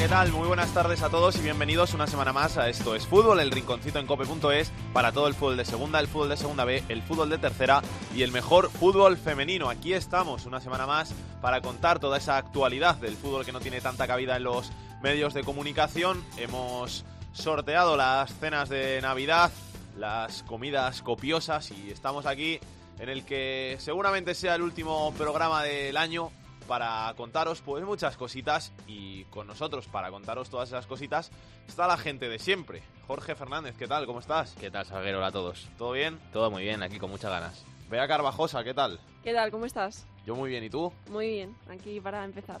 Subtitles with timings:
[0.00, 0.32] ¿Qué tal?
[0.32, 3.50] Muy buenas tardes a todos y bienvenidos una semana más a Esto es Fútbol, el
[3.50, 7.02] rinconcito en cope.es para todo el fútbol de segunda, el fútbol de segunda B, el
[7.02, 7.82] fútbol de tercera
[8.16, 9.68] y el mejor fútbol femenino.
[9.68, 13.82] Aquí estamos una semana más para contar toda esa actualidad del fútbol que no tiene
[13.82, 16.24] tanta cabida en los medios de comunicación.
[16.38, 17.04] Hemos
[17.34, 19.50] sorteado las cenas de Navidad,
[19.98, 22.58] las comidas copiosas y estamos aquí
[23.00, 26.30] en el que seguramente sea el último programa del año
[26.70, 31.32] para contaros pues muchas cositas y con nosotros para contaros todas esas cositas
[31.66, 32.80] está la gente de siempre.
[33.08, 34.06] Jorge Fernández, ¿qué tal?
[34.06, 34.54] ¿Cómo estás?
[34.54, 35.18] ¿Qué tal, Salguero?
[35.18, 35.68] Hola a todos.
[35.76, 36.20] ¿Todo bien?
[36.32, 37.64] Todo muy bien, aquí con muchas ganas.
[37.90, 39.00] Bea Carvajosa, ¿qué tal?
[39.24, 39.50] ¿Qué tal?
[39.50, 40.06] ¿Cómo estás?
[40.24, 40.92] Yo muy bien, ¿y tú?
[41.08, 42.60] Muy bien, aquí para empezar.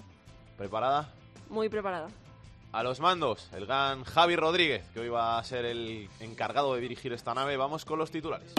[0.58, 1.08] ¿Preparada?
[1.48, 2.08] Muy preparada.
[2.72, 6.80] A los mandos, el gran Javi Rodríguez, que hoy va a ser el encargado de
[6.80, 7.56] dirigir esta nave.
[7.56, 8.54] Vamos con los titulares.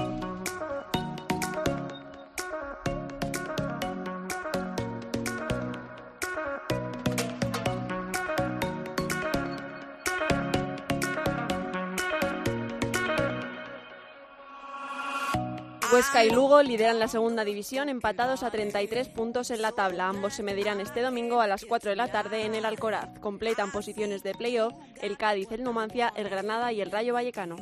[16.02, 20.08] Huesca y Lugo lideran la segunda división empatados a 33 puntos en la tabla.
[20.10, 23.20] Ambos se medirán este domingo a las 4 de la tarde en el Alcoraz.
[23.20, 27.56] Completan posiciones de playoff el Cádiz, el Numancia, el Granada y el Rayo Vallecano.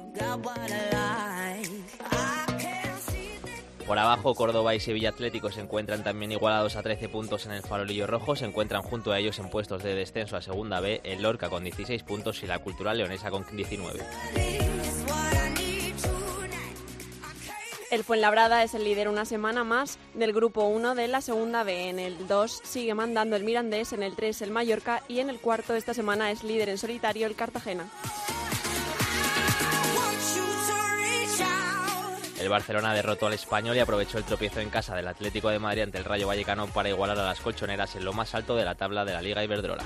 [3.85, 7.63] Por abajo, Córdoba y Sevilla Atlético se encuentran también igualados a 13 puntos en el
[7.63, 8.37] farolillo rojo.
[8.37, 11.65] Se encuentran junto a ellos en puestos de descenso a segunda B el Lorca con
[11.65, 13.99] 16 puntos y la Cultural Leonesa con 19.
[17.91, 21.89] El Fuenlabrada es el líder una semana más del grupo 1 de la segunda B.
[21.89, 25.39] En el 2 sigue mandando el Mirandés, en el 3 el Mallorca y en el
[25.39, 27.87] cuarto esta semana es líder en solitario el Cartagena.
[32.39, 35.81] El Barcelona derrotó al Español y aprovechó el tropiezo en casa del Atlético de Madrid
[35.81, 38.75] ante el Rayo Vallecano para igualar a las colchoneras en lo más alto de la
[38.75, 39.83] tabla de la Liga Iberdrola.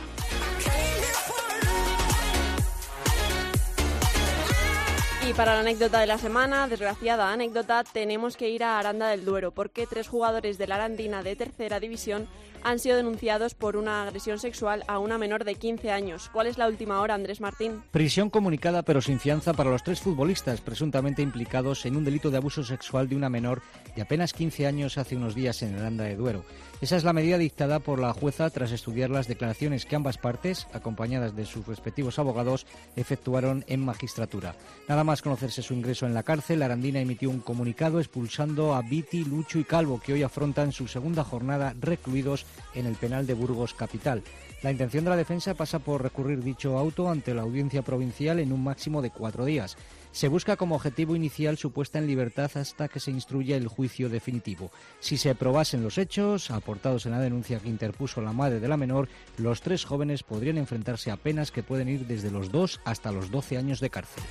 [5.30, 9.24] Y para la anécdota de la semana, desgraciada anécdota, tenemos que ir a Aranda del
[9.24, 12.28] Duero porque tres jugadores de la Arandina de tercera división
[12.62, 16.30] han sido denunciados por una agresión sexual a una menor de 15 años.
[16.34, 17.84] ¿Cuál es la última hora, Andrés Martín?
[17.92, 22.38] Prisión comunicada pero sin fianza para los tres futbolistas presuntamente implicados en un delito de
[22.38, 23.62] abuso sexual de una menor
[23.96, 26.44] de apenas 15 años hace unos días en Aranda de Duero.
[26.84, 30.68] Esa es la medida dictada por la jueza tras estudiar las declaraciones que ambas partes,
[30.74, 32.66] acompañadas de sus respectivos abogados,
[32.98, 34.54] efectuaron en magistratura.
[34.90, 39.24] Nada más conocerse su ingreso en la cárcel, Arandina emitió un comunicado expulsando a Viti,
[39.24, 43.74] Lucho y Calvo, que hoy afrontan su segunda jornada recluidos en el penal de Burgos
[43.74, 44.22] Capital.
[44.62, 48.52] La intención de la defensa pasa por recurrir dicho auto ante la audiencia provincial en
[48.52, 49.78] un máximo de cuatro días.
[50.14, 54.10] Se busca como objetivo inicial su puesta en libertad hasta que se instruya el juicio
[54.10, 54.72] definitivo.
[55.00, 58.78] Si se probasen los hechos aportados en la denuncia que interpuso la madre de la
[58.78, 63.12] menor, los tres jóvenes podrían enfrentarse a penas que pueden ir desde los 2 hasta
[63.12, 64.24] los 12 años de cárcel.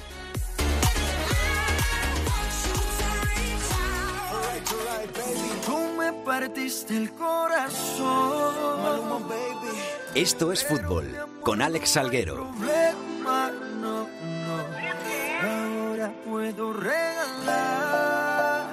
[6.24, 8.54] partiste el corazón.
[10.14, 11.06] Esto es fútbol.
[11.42, 12.50] Con Alex Salguero.
[16.32, 18.66] Puedo regalar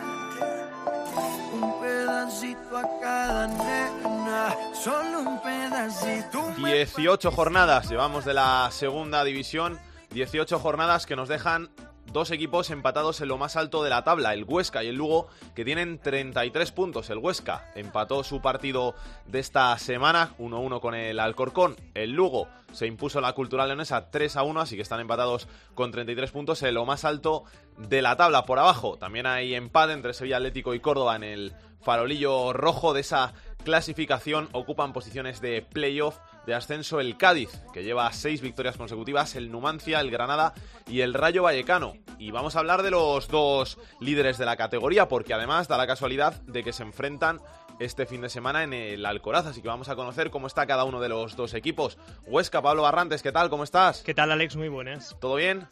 [1.52, 6.54] un pedacito a cada nena, solo un pedacito.
[6.56, 9.78] 18 jornadas llevamos de la segunda división.
[10.12, 11.70] 18 jornadas que nos dejan
[12.12, 15.28] dos equipos empatados en lo más alto de la tabla, el Huesca y el Lugo,
[15.56, 17.10] que tienen 33 puntos.
[17.10, 21.76] El Huesca empató su partido de esta semana, 1-1 con el Alcorcón.
[21.94, 26.62] El Lugo se impuso la Cultural Leonesa 3-1, así que están empatados con 33 puntos
[26.64, 27.44] en lo más alto
[27.78, 28.46] de la tabla.
[28.46, 33.02] Por abajo también hay empate entre Sevilla Atlético y Córdoba en el farolillo rojo de
[33.02, 33.34] esa
[33.64, 34.50] clasificación.
[34.52, 40.00] Ocupan posiciones de playoff de ascenso el Cádiz, que lleva seis victorias consecutivas, el Numancia,
[40.00, 40.54] el Granada
[40.88, 41.94] y el Rayo Vallecano.
[42.18, 45.88] Y vamos a hablar de los dos líderes de la categoría, porque además da la
[45.88, 47.40] casualidad de que se enfrentan
[47.80, 50.84] este fin de semana en el Alcoraz, así que vamos a conocer cómo está cada
[50.84, 51.98] uno de los dos equipos.
[52.26, 53.50] Huesca, Pablo Barrantes, ¿qué tal?
[53.50, 54.04] ¿Cómo estás?
[54.04, 54.58] ¿Qué tal, Alex?
[54.58, 55.16] Muy buenas.
[55.22, 55.68] ¿Todo bien?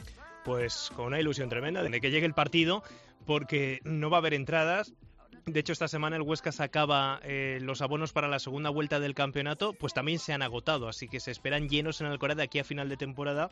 [0.45, 2.81] Pues con una ilusión tremenda de que llegue el partido,
[3.25, 4.93] porque no va a haber entradas,
[5.47, 9.15] De hecho, esta semana el Huesca sacaba eh, los abonos para la segunda vuelta del
[9.15, 12.59] campeonato, pues también se han agotado, así que se esperan llenos en Alcoraz de aquí
[12.59, 13.49] a final de temporada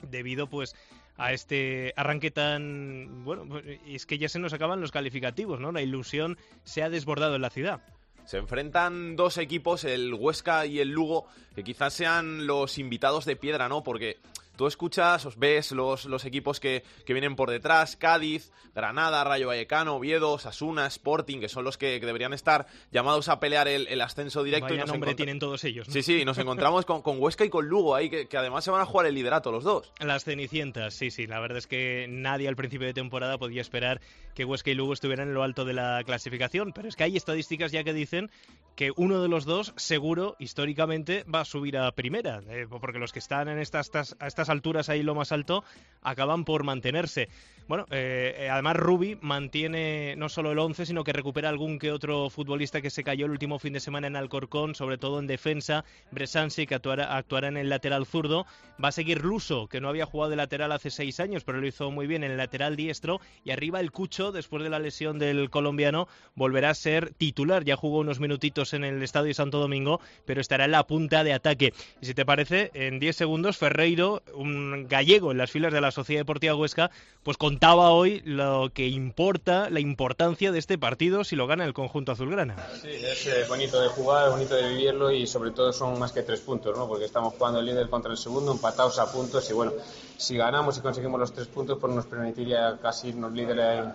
[0.00, 0.74] debido pues
[1.16, 5.80] a este arranque tan bueno es que ya se nos acaban los calificativos no la
[5.80, 7.80] ilusión se ha desbordado en la ciudad
[8.26, 13.36] Se enfrentan dos equipos, el Huesca y el Lugo, que quizás sean los invitados de
[13.36, 13.84] piedra, ¿no?
[13.84, 14.18] Porque
[14.56, 19.48] tú escuchas, os ves los, los equipos que, que vienen por detrás, Cádiz, Granada, Rayo
[19.48, 23.86] Vallecano, Oviedo, Sasuna, Sporting, que son los que, que deberían estar llamados a pelear el,
[23.88, 24.64] el ascenso directo.
[24.66, 25.92] Vaya y nos nombre tienen todos ellos ¿no?
[25.94, 28.70] Sí, sí, nos encontramos con, con Huesca y con Lugo ahí, que, que además se
[28.70, 29.92] van a jugar el liderato los dos.
[30.00, 31.26] Las Cenicientas, sí, sí.
[31.26, 34.00] La verdad es que nadie al principio de temporada podía esperar
[34.34, 37.16] que Huesca y Lugo estuvieran en lo alto de la clasificación, pero es que hay
[37.16, 38.30] estadísticas ya que dicen
[38.74, 43.12] que uno de los dos seguro históricamente va a subir a primera, eh, porque los
[43.12, 45.64] que están en estas, estas- a estas alturas ahí lo más alto
[46.02, 47.28] acaban por mantenerse.
[47.68, 51.90] Bueno, eh, eh, además Rubi mantiene no solo el 11, sino que recupera algún que
[51.90, 55.26] otro futbolista que se cayó el último fin de semana en Alcorcón, sobre todo en
[55.26, 55.84] defensa.
[56.12, 58.46] Bresansi, que actuará, actuará en el lateral zurdo.
[58.82, 61.66] Va a seguir Luso, que no había jugado de lateral hace seis años, pero lo
[61.66, 63.20] hizo muy bien en el lateral diestro.
[63.42, 66.06] Y arriba el Cucho, después de la lesión del colombiano,
[66.36, 67.64] volverá a ser titular.
[67.64, 71.32] Ya jugó unos minutitos en el Estadio Santo Domingo, pero estará en la punta de
[71.32, 71.72] ataque.
[72.00, 75.90] Y si te parece, en 10 segundos, Ferreiro, un gallego en las filas de la
[75.90, 76.90] Sociedad Deportiva Huesca,
[77.22, 81.72] pues contaba hoy lo que importa, la importancia de este partido si lo gana el
[81.72, 82.56] conjunto azulgrana.
[82.80, 86.22] Sí, es eh, bonito de jugar, bonito de vivirlo y sobre todo son más que
[86.22, 86.86] tres puntos, ¿no?
[86.86, 89.72] Porque estamos jugando el líder contra el segundo, empatados a puntos y bueno,
[90.16, 93.86] si ganamos y conseguimos los tres puntos, pues nos permitiría casi irnos líderes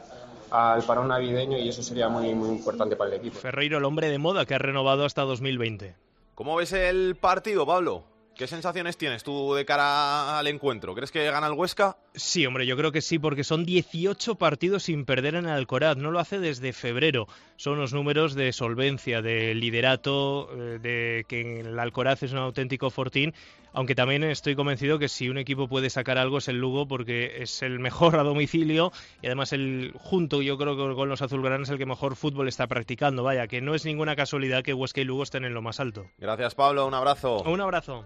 [0.51, 3.39] al parón navideño y eso sería muy, muy importante para el equipo.
[3.39, 5.95] Ferreiro, el hombre de moda que ha renovado hasta 2020.
[6.35, 8.10] ¿Cómo ves el partido, Pablo?
[8.41, 10.95] ¿Qué sensaciones tienes tú de cara al encuentro?
[10.95, 11.97] ¿Crees que gana el Huesca?
[12.15, 15.95] Sí, hombre, yo creo que sí, porque son 18 partidos sin perder en Alcoraz.
[15.95, 17.27] No lo hace desde febrero.
[17.61, 22.89] Son los números de solvencia, de liderato, eh, de que el Alcoraz es un auténtico
[22.89, 23.35] fortín.
[23.71, 27.43] Aunque también estoy convencido que si un equipo puede sacar algo es el Lugo, porque
[27.43, 28.91] es el mejor a domicilio
[29.21, 32.65] y además el junto, yo creo que con los azulgranas el que mejor fútbol está
[32.65, 33.21] practicando.
[33.21, 36.07] Vaya, que no es ninguna casualidad que Huesca y Lugo estén en lo más alto.
[36.17, 36.87] Gracias, Pablo.
[36.87, 37.43] Un abrazo.
[37.43, 38.03] Un abrazo.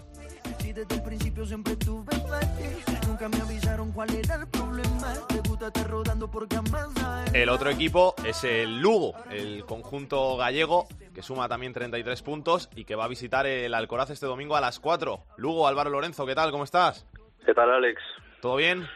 [0.66, 2.12] Si desde el principio siempre tuve
[3.08, 5.14] nunca me avisaron cuál era el problema.
[5.28, 7.34] Te gusta estar rodando jamás sabes.
[7.36, 12.86] El otro equipo es el Lugo, el conjunto gallego, que suma también 33 puntos y
[12.86, 15.20] que va a visitar el Alcoraz este domingo a las 4.
[15.38, 16.50] Lugo, Álvaro Lorenzo, ¿qué tal?
[16.50, 17.08] ¿Cómo estás?
[17.46, 18.02] ¿Qué tal, Alex?
[18.42, 18.88] ¿Todo bien?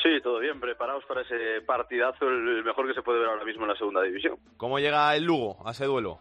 [0.00, 3.62] Sí, todo bien, preparados para ese partidazo, el mejor que se puede ver ahora mismo
[3.62, 4.36] en la segunda división.
[4.56, 6.20] ¿Cómo llega el Lugo a ese duelo?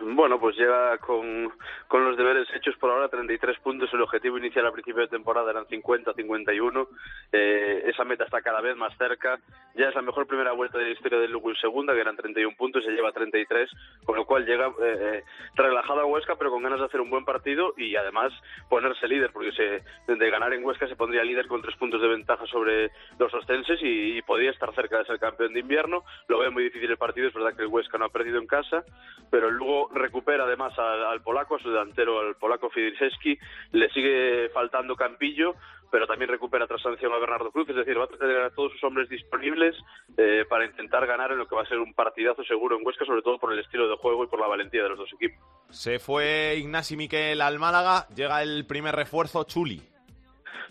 [0.00, 1.52] Bueno, pues llega con,
[1.88, 3.92] con los deberes hechos por ahora, 33 puntos.
[3.92, 6.88] El objetivo inicial al principio de temporada eran 50, 51.
[7.32, 9.40] Eh, esa meta está cada vez más cerca.
[9.74, 12.16] Ya es la mejor primera vuelta de la historia del Lugo en segunda, que eran
[12.16, 13.70] 31 puntos, se lleva 33,
[14.04, 15.24] con lo cual llega eh,
[15.54, 18.32] relajado a Huesca, pero con ganas de hacer un buen partido y además
[18.68, 22.08] ponerse líder, porque se, de ganar en Huesca se pondría líder con tres puntos de
[22.08, 26.04] ventaja sobre los ostenses y, y podría estar cerca de ser campeón de invierno.
[26.28, 28.46] Lo veo muy difícil el partido, es verdad que el Huesca no ha perdido en
[28.46, 28.84] casa,
[29.30, 33.38] pero el Lugo recupera además al, polaco, a su delantero, al polaco Fidrzewski,
[33.72, 35.54] le sigue faltando Campillo,
[35.90, 38.72] pero también recupera tras sanción a Bernardo Cruz, es decir, va a tener a todos
[38.72, 39.74] sus hombres disponibles
[40.16, 43.04] eh, para intentar ganar en lo que va a ser un partidazo seguro en Huesca,
[43.04, 45.38] sobre todo por el estilo de juego y por la valentía de los dos equipos.
[45.70, 49.82] Se fue Ignasi Miquel al Málaga, llega el primer refuerzo, Chuli.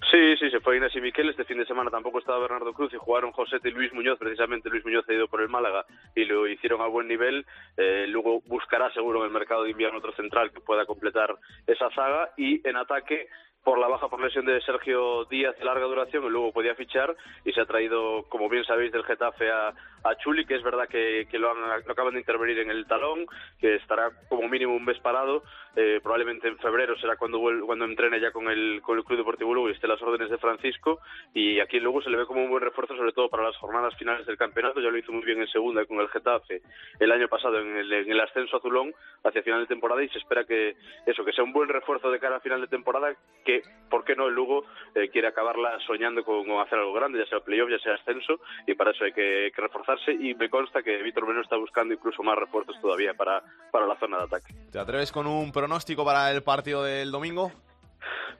[0.10, 1.30] Sí, sí, se fue Inés y Miquel.
[1.30, 4.18] Este fin de semana tampoco estaba Bernardo Cruz y jugaron José y Luis Muñoz.
[4.18, 7.46] Precisamente Luis Muñoz ha ido por el Málaga y lo hicieron a buen nivel.
[7.76, 11.90] Eh, luego buscará seguro en el mercado de invierno otro central que pueda completar esa
[11.92, 12.32] zaga.
[12.38, 13.28] Y en ataque,
[13.68, 17.14] por la baja por lesión de Sergio Díaz de larga duración, y luego podía fichar
[17.44, 19.74] y se ha traído, como bien sabéis, del Getafe a,
[20.06, 22.88] a Chuli, que es verdad que, que lo, han- lo acaban de intervenir en el
[22.88, 23.26] talón,
[23.60, 25.44] que estará como mínimo un mes parado.
[25.76, 29.54] Eh, probablemente en febrero será cuando cuando entrene ya con el, con el Club Deportivo
[29.54, 31.02] Lugo y esté a las órdenes de Francisco.
[31.36, 33.58] Y aquí en Lugo se le ve como un buen refuerzo, sobre todo para las
[33.58, 34.80] jornadas finales del campeonato.
[34.80, 36.62] Ya lo hizo muy bien en segunda con el Getafe
[37.00, 38.92] el año pasado en el, en el ascenso azulón
[39.24, 42.20] hacia final de temporada y se espera que eso, que sea un buen refuerzo de
[42.20, 43.14] cara a final de temporada,
[43.46, 43.57] que,
[43.90, 47.40] ¿por qué no el Lugo eh, quiere acabarla soñando con, hacer algo grande, ya sea
[47.40, 51.02] playoff, ya sea ascenso, y para eso hay que, que reforzarse y me consta que
[51.04, 54.54] Víctor Menor está buscando incluso más refuerzos todavía para, para la zona de ataque.
[54.72, 57.52] ¿Te atreves con un pronóstico para el partido del domingo?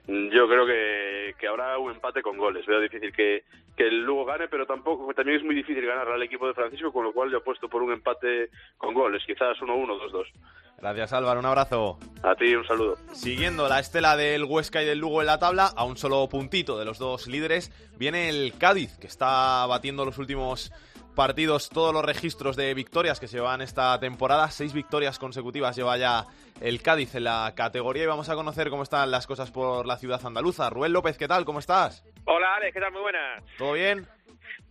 [0.06, 2.64] Yo creo que, que habrá un empate con goles.
[2.66, 3.44] Veo difícil que,
[3.76, 6.92] que el Lugo gane, pero tampoco también es muy difícil ganar al equipo de Francisco,
[6.92, 10.26] con lo cual yo apuesto por un empate con goles, quizás 1-1, 2-2.
[10.80, 11.98] Gracias Álvaro, un abrazo.
[12.22, 12.96] A ti un saludo.
[13.12, 16.78] Siguiendo la estela del Huesca y del Lugo en la tabla, a un solo puntito
[16.78, 20.72] de los dos líderes, viene el Cádiz, que está batiendo los últimos
[21.18, 24.52] partidos, todos los registros de victorias que se llevan esta temporada.
[24.52, 26.26] Seis victorias consecutivas lleva ya
[26.60, 29.96] el Cádiz en la categoría y vamos a conocer cómo están las cosas por la
[29.96, 30.70] ciudad andaluza.
[30.70, 31.44] Rubén López, ¿qué tal?
[31.44, 32.04] ¿Cómo estás?
[32.24, 32.92] Hola Alex, ¿qué tal?
[32.92, 33.42] Muy buenas.
[33.58, 34.06] ¿Todo bien?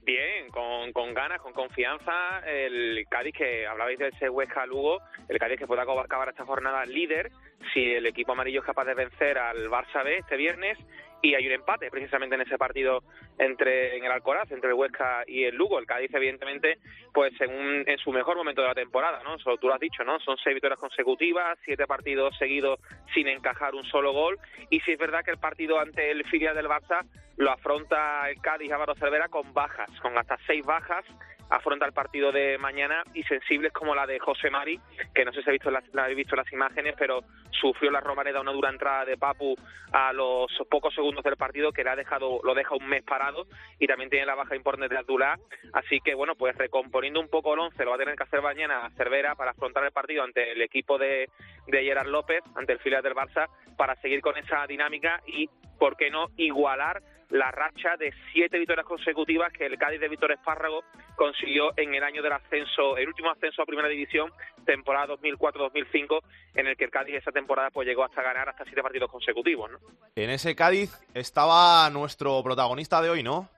[0.03, 2.39] Bien, con, con ganas, con confianza.
[2.45, 6.85] El Cádiz que hablabais de ese Huesca Lugo, el Cádiz que puede acabar esta jornada
[6.85, 7.29] líder
[7.73, 10.77] si el equipo amarillo es capaz de vencer al Barça B este viernes
[11.21, 13.01] y hay un empate precisamente en ese partido
[13.39, 15.79] entre en el Alcoraz entre el Huesca y el Lugo.
[15.79, 16.77] El Cádiz evidentemente
[17.13, 19.79] pues en, un- en su mejor momento de la temporada no Eso tú lo has
[19.79, 22.79] dicho no son seis victorias consecutivas siete partidos seguidos
[23.13, 24.37] sin encajar un solo gol.
[24.69, 27.05] Y sí es verdad que el partido ante el filial del Barça
[27.37, 31.05] lo afronta el Cádiz Álvaro Cervera con bajas con hasta seis bajas
[31.49, 34.79] afronta el partido de mañana y sensibles como la de José Mari,
[35.13, 38.41] que no sé si visto las, la habéis visto las imágenes, pero sufrió la Romareda
[38.41, 39.55] una dura entrada de Papu
[39.91, 43.47] a los pocos segundos del partido que le ha dejado, lo deja un mes parado
[43.79, 45.35] y también tiene la baja importante de Abdullah,
[45.73, 48.41] así que bueno, pues recomponiendo un poco el once lo va a tener que hacer
[48.41, 51.29] mañana Cervera para afrontar el partido ante el equipo de,
[51.67, 55.49] de Gerard López, ante el filial del Barça, para seguir con esa dinámica y,
[55.79, 60.31] ¿por qué no, igualar la racha de siete victorias consecutivas que el Cádiz de Víctor
[60.31, 60.83] Espárrago
[61.15, 64.31] consiguió en el año del ascenso, el último ascenso a Primera División,
[64.65, 66.21] temporada 2004-2005,
[66.55, 69.71] en el que el Cádiz esa temporada pues llegó hasta ganar hasta siete partidos consecutivos,
[69.71, 69.79] ¿no?
[70.15, 73.49] En ese Cádiz estaba nuestro protagonista de hoy, ¿no?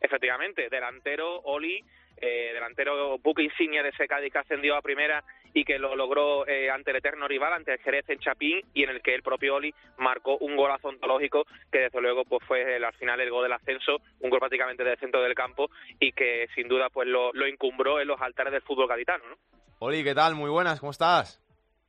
[0.00, 1.84] Efectivamente, delantero Oli,
[2.16, 5.22] eh, delantero buque insignia de ese Cádiz que ascendió a primera
[5.54, 8.82] y que lo logró eh, ante el eterno rival, ante el Jerez en Chapín, y
[8.82, 12.76] en el que el propio Oli marcó un golazo ontológico que desde luego pues fue
[12.76, 15.70] el- al final el gol del ascenso, un gol prácticamente del centro del campo
[16.00, 19.36] y que sin duda pues lo, lo encumbró en los altares del fútbol gaditano, ¿no?
[19.78, 20.34] Oli, ¿qué tal?
[20.34, 21.40] Muy buenas, ¿cómo estás?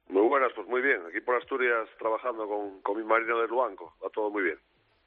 [0.10, 1.02] Muy buenas, pues muy bien.
[1.10, 3.96] Aquí por Asturias trabajando con, con mi marino de Luanco.
[4.04, 4.60] Va todo muy bien.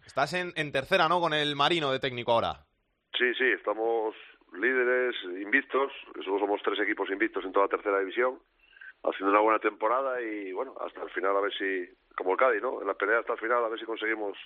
[0.04, 1.20] Estás en, en tercera, ¿no?
[1.20, 2.64] Con el Marino de técnico ahora.
[3.16, 4.14] Sí, sí, estamos
[4.52, 5.92] líderes, invictos.
[6.24, 8.38] Solo somos tres equipos invictos en toda la tercera división.
[9.02, 12.60] Haciendo una buena temporada y, bueno, hasta el final a ver si, como el Cádiz,
[12.60, 12.80] ¿no?
[12.80, 14.36] En la pelea hasta el final a ver si conseguimos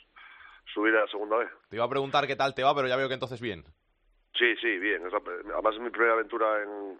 [0.74, 1.48] subir a la segunda vez.
[1.70, 3.64] Te iba a preguntar qué tal te va, pero ya veo que entonces bien.
[4.34, 5.02] Sí, sí, bien.
[5.06, 6.98] Además es mi primera aventura en,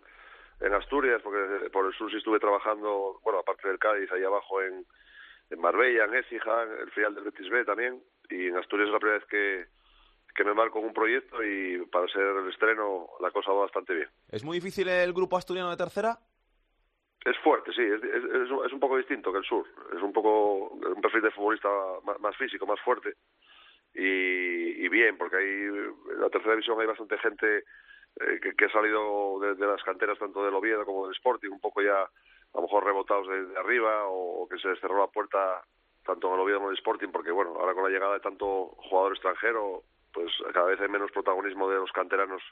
[0.61, 4.63] en Asturias, porque por el sur sí estuve trabajando, bueno, aparte del Cádiz, ahí abajo
[4.63, 4.87] en,
[5.51, 8.93] en Marbella, en Écija, en el filial del Betis B también, y en Asturias es
[8.93, 9.67] la primera vez que,
[10.35, 13.95] que me embarco en un proyecto y para ser el estreno la cosa va bastante
[13.95, 14.09] bien.
[14.31, 16.19] ¿Es muy difícil el grupo asturiano de tercera?
[17.25, 18.25] Es fuerte, sí, es, es,
[18.67, 19.65] es un- poco distinto que el sur,
[19.97, 21.69] es un poco un perfil de futbolista
[22.05, 23.15] más, más físico, más fuerte
[23.95, 25.51] y, y bien, porque hay,
[26.15, 29.83] en la tercera división hay bastante gente eh, que, que ha salido de, de las
[29.85, 32.11] canteras tanto del Oviedo como del Sporting, un poco ya a
[32.57, 35.63] lo mejor rebotados de, de arriba o, que se les cerró la puerta
[36.05, 38.21] tanto en el Oviedo como en el Sporting, porque bueno, ahora con la llegada de
[38.21, 42.43] tanto jugador extranjero, pues cada vez hay menos protagonismo de los canteranos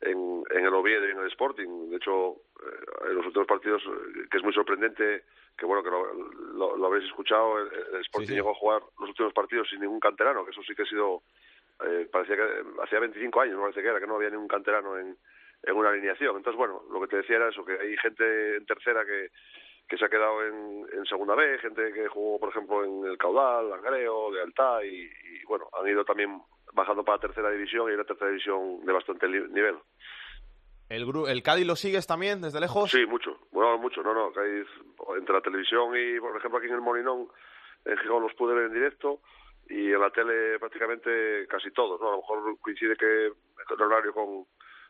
[0.00, 1.90] en, en el Oviedo y en el Sporting.
[1.90, 5.24] De hecho, eh, en los últimos partidos, eh, que es muy sorprendente,
[5.58, 6.12] que bueno, que lo,
[6.54, 8.34] lo- lo habréis escuchado, el, el Sporting Sí, sí.
[8.36, 11.22] llegó a jugar los últimos partidos sin ningún canterano, que eso sí que ha sido,
[11.84, 14.96] eh, parecía que hacía 25 años, me parece que era, que no había ningún canterano
[14.98, 15.16] en,
[15.64, 16.36] en una alineación.
[16.36, 19.28] Entonces, bueno, lo que te decía era eso, que hay gente en tercera que
[19.88, 23.18] que se ha quedado en, en segunda B, gente que jugó, por ejemplo, en el
[23.18, 26.40] Caudal, Langreo, de Altá, y, y, bueno, han ido también
[26.72, 29.76] bajando para la tercera división y la tercera división de bastante nivel.
[30.88, 32.90] ¿El, ¿El Cádiz lo sigues también desde lejos?
[32.90, 33.38] Sí, mucho.
[33.52, 34.02] Bueno, mucho.
[34.02, 34.32] No, no.
[34.32, 34.66] Cádiz,
[35.16, 37.28] entre la televisión y, por ejemplo, aquí en el Molinón,
[37.84, 39.20] en Gijón los pude ver en directo
[39.68, 42.00] y en la tele prácticamente casi todos.
[42.00, 42.08] ¿no?
[42.08, 44.46] A lo mejor coincide que el horario con,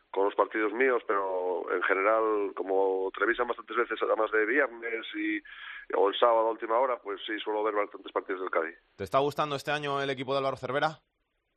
[0.09, 5.39] con los partidos míos, pero en general, como televisan bastantes veces, además de viernes y
[5.95, 8.77] o el sábado a última hora, pues sí, suelo ver bastantes partidos del Cádiz.
[8.95, 10.99] ¿Te está gustando este año el equipo de Álvaro Cervera?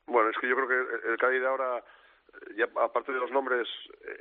[0.06, 3.68] Bueno, es que yo creo que el Cádiz ahora, eh, ya aparte de los nombres,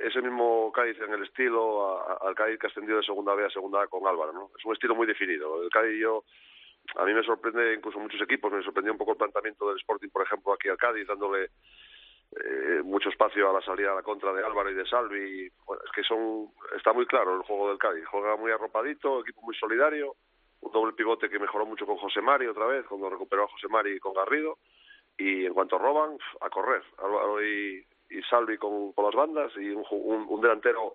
[0.00, 3.50] ese mismo Cádiz en el estilo a- al Cádiz que ascendió de segunda B a
[3.50, 4.50] segunda con Álvaro, ¿no?
[4.58, 5.62] Es un estilo muy definido.
[5.62, 6.24] El Cádiz yo,
[6.96, 10.08] a mí me sorprende incluso muchos equipos, me sorprendió un poco el planteamiento del Sporting,
[10.08, 11.50] por ejemplo, aquí al Cádiz, dándole
[12.36, 15.48] eh, mucho espacio a la salida a la contra de Álvaro y de Salvi.
[15.66, 18.04] Bueno, es que son está muy claro el juego del Cádiz.
[18.06, 20.16] Juega muy arropadito, equipo muy solidario,
[20.60, 23.68] un doble pivote que mejoró mucho con José Mari otra vez, cuando recuperó a José
[23.68, 24.58] Mari con Garrido.
[25.18, 26.82] Y en cuanto roban, a correr.
[26.98, 30.94] Álvaro y, y Salvi con, con las bandas y un, un, un delantero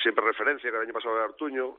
[0.00, 1.76] siempre referencia, que el año pasado era Artuño,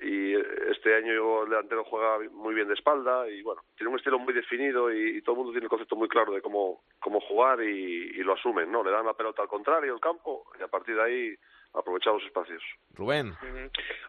[0.00, 0.34] y
[0.70, 4.32] este año el delantero juega muy bien de espalda y bueno, tiene un estilo muy
[4.32, 8.12] definido y, todo el mundo tiene el concepto muy claro de cómo, cómo jugar y,
[8.14, 8.84] y lo asumen, ¿no?
[8.84, 11.34] Le dan la pelota al contrario, el campo, y a partir de ahí
[11.78, 12.62] aprovechar los espacios.
[12.94, 13.32] Rubén.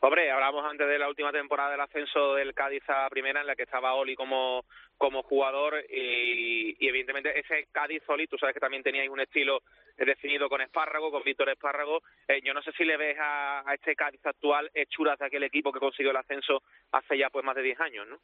[0.02, 3.56] Hombre, hablamos antes de la última temporada del ascenso del Cádiz a primera, en la
[3.56, 4.66] que estaba Oli como,
[4.98, 9.62] como jugador y, y evidentemente ese Cádiz Oli, tú sabes que también teníais un estilo
[9.98, 12.02] definido con Espárrago, con Víctor Espárrago.
[12.28, 15.44] Eh, yo no sé si le ves a, a este Cádiz actual hechuras de aquel
[15.44, 18.18] equipo que consiguió el ascenso hace ya pues más de 10 años, ¿no?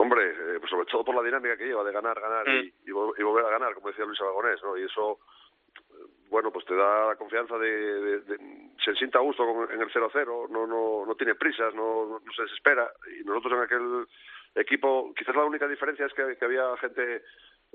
[0.00, 2.90] Hombre, eh, pues sobre todo por la dinámica que lleva de ganar, ganar y, y
[2.92, 4.78] vol- y volver a ganar, como decía Luis Aragonés, ¿no?
[4.78, 5.18] Y eso,
[6.30, 7.70] bueno, pues te da la confianza de...
[7.70, 11.74] de- de- se sienta a gusto con- en el 0-0, no, no, no tiene prisas,
[11.74, 12.90] no, no, se desespera.
[13.18, 14.06] Y nosotros en aquel
[14.54, 17.22] equipo, quizás la única diferencia es que, que había gente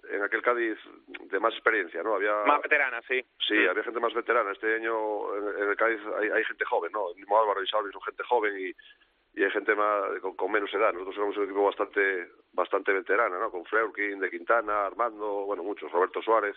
[0.10, 2.16] en aquel Cádiz de más experiencia, ¿no?
[2.16, 2.34] Había...
[2.46, 3.24] Más veterana, sí.
[3.48, 4.52] Sí, había gente más veterana.
[4.52, 7.10] Este año en, en el Cádiz hay, hay gente joven, ¿no?
[7.12, 10.52] El mismo Álvaro y Salvi son gente joven y, y hay gente más con, con
[10.52, 10.94] menos edad.
[10.94, 13.52] Nosotros éramos un equipo bastante bastante veterana, ¿no?
[13.52, 16.56] Con Freurkin, De Quintana, Armando, bueno, muchos, Roberto Suárez,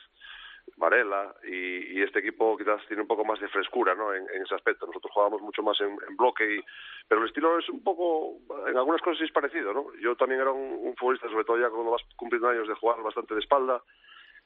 [0.76, 4.12] Varela, y, y este equipo quizás tiene un poco más de frescura, ¿no?
[4.12, 4.86] En, en ese aspecto.
[4.86, 6.64] Nosotros jugábamos mucho más en, en bloque, y,
[7.08, 9.94] pero el estilo es un poco, en algunas cosas sí es parecido, ¿no?
[10.00, 13.02] Yo también era un, un futbolista, sobre todo ya cuando vas cumpliendo años de jugar
[13.02, 13.82] bastante de espalda,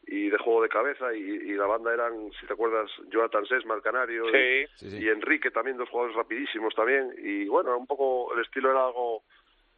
[0.06, 3.74] y de juego de cabeza y, y la banda eran, si te acuerdas, Jonathan Sesma,
[3.74, 8.40] el canario, y, y Enrique también, dos jugadores rapidísimos también y bueno, un poco el
[8.40, 9.22] estilo era algo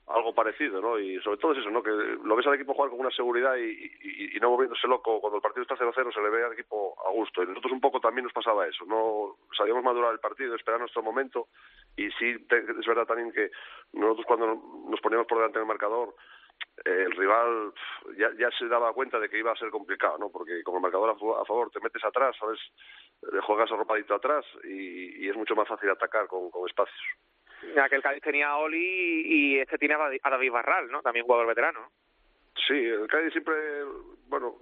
[0.07, 0.99] algo parecido, ¿no?
[0.99, 1.83] Y sobre todo es eso, ¿no?
[1.83, 5.21] Que lo ves al equipo jugar con una seguridad y, y, no moviéndose loco.
[5.21, 7.43] Cuando el partido está 0-0 se le ve al equipo a gusto.
[7.43, 9.37] Y nosotros un poco también nos pasaba eso, ¿no?
[9.57, 11.49] Sabíamos madurar el partido, esperar nuestro momento.
[11.97, 13.51] Y sí, te- es verdad también que
[13.93, 14.47] nosotros cuando
[14.89, 16.15] nos poníamos por delante del marcador,
[16.85, 17.73] eh, el rival
[18.19, 20.31] ya, ya se daba cuenta de que iba a ser complicado, ¿no?
[20.31, 22.59] Porque con el marcador a, a favor te metes atrás, ¿sabes?
[23.33, 27.01] Le juegas arropadito atrás y, y es mucho más fácil atacar con, con espacios.
[27.83, 31.03] Aquel Cádiz tenía a Oli y este tiene a David- Barral, ¿no?
[31.03, 31.91] También jugador veterano.
[32.67, 33.55] Sí, el Cádiz siempre,
[34.29, 34.57] bueno,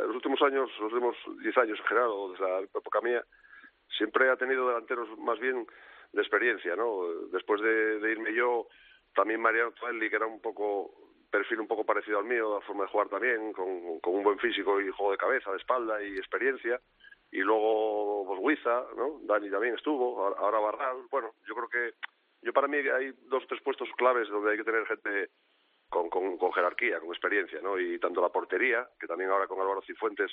[0.00, 3.22] en los últimos años, los últimos 10 años en general, desde la época mía,
[3.96, 5.66] siempre ha tenido delanteros más bien
[6.12, 7.06] de experiencia, ¿no?
[7.32, 8.68] Después de, irme yo,
[9.14, 10.92] también Mariano Tuelli, que era un poco
[11.30, 14.38] perfil un poco parecido al mío, la forma de jugar también, con, con un buen
[14.38, 16.80] físico y juego de cabeza, de espalda y experiencia.
[17.32, 19.18] Y luego, pues Huiza, ¿no?
[19.24, 20.98] Dani también estuvo, ahora Barral.
[21.10, 21.94] Bueno, yo creo que,
[22.46, 25.30] yo para mí hay dos o tres puestos claves donde hay que tener gente
[25.88, 27.78] con, con, jerarquía, con experiencia, ¿no?
[27.78, 30.30] Y tanto la portería, que también ahora con Álvaro Cifuentes,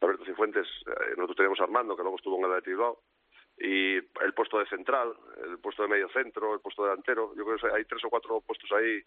[0.00, 3.02] Alberto Cifuentes, eh, nosotros teníamos a Armando, que luego estuvo en el Bilbao,
[3.58, 5.12] y el puesto de central,
[5.46, 8.40] el puesto de medio centro, el puesto delantero, yo creo que hay tres o cuatro
[8.40, 9.02] puestos ahí,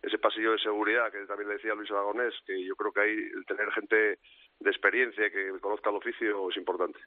[0.00, 3.16] ese pasillo de seguridad que también le decía Luis Aragonés, que yo creo que ahí
[3.36, 4.18] el tener gente
[4.60, 6.98] de experiencia que conozca el oficio es importante.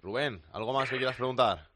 [0.00, 1.69] Rubén, ¿algo más que quieras preguntar?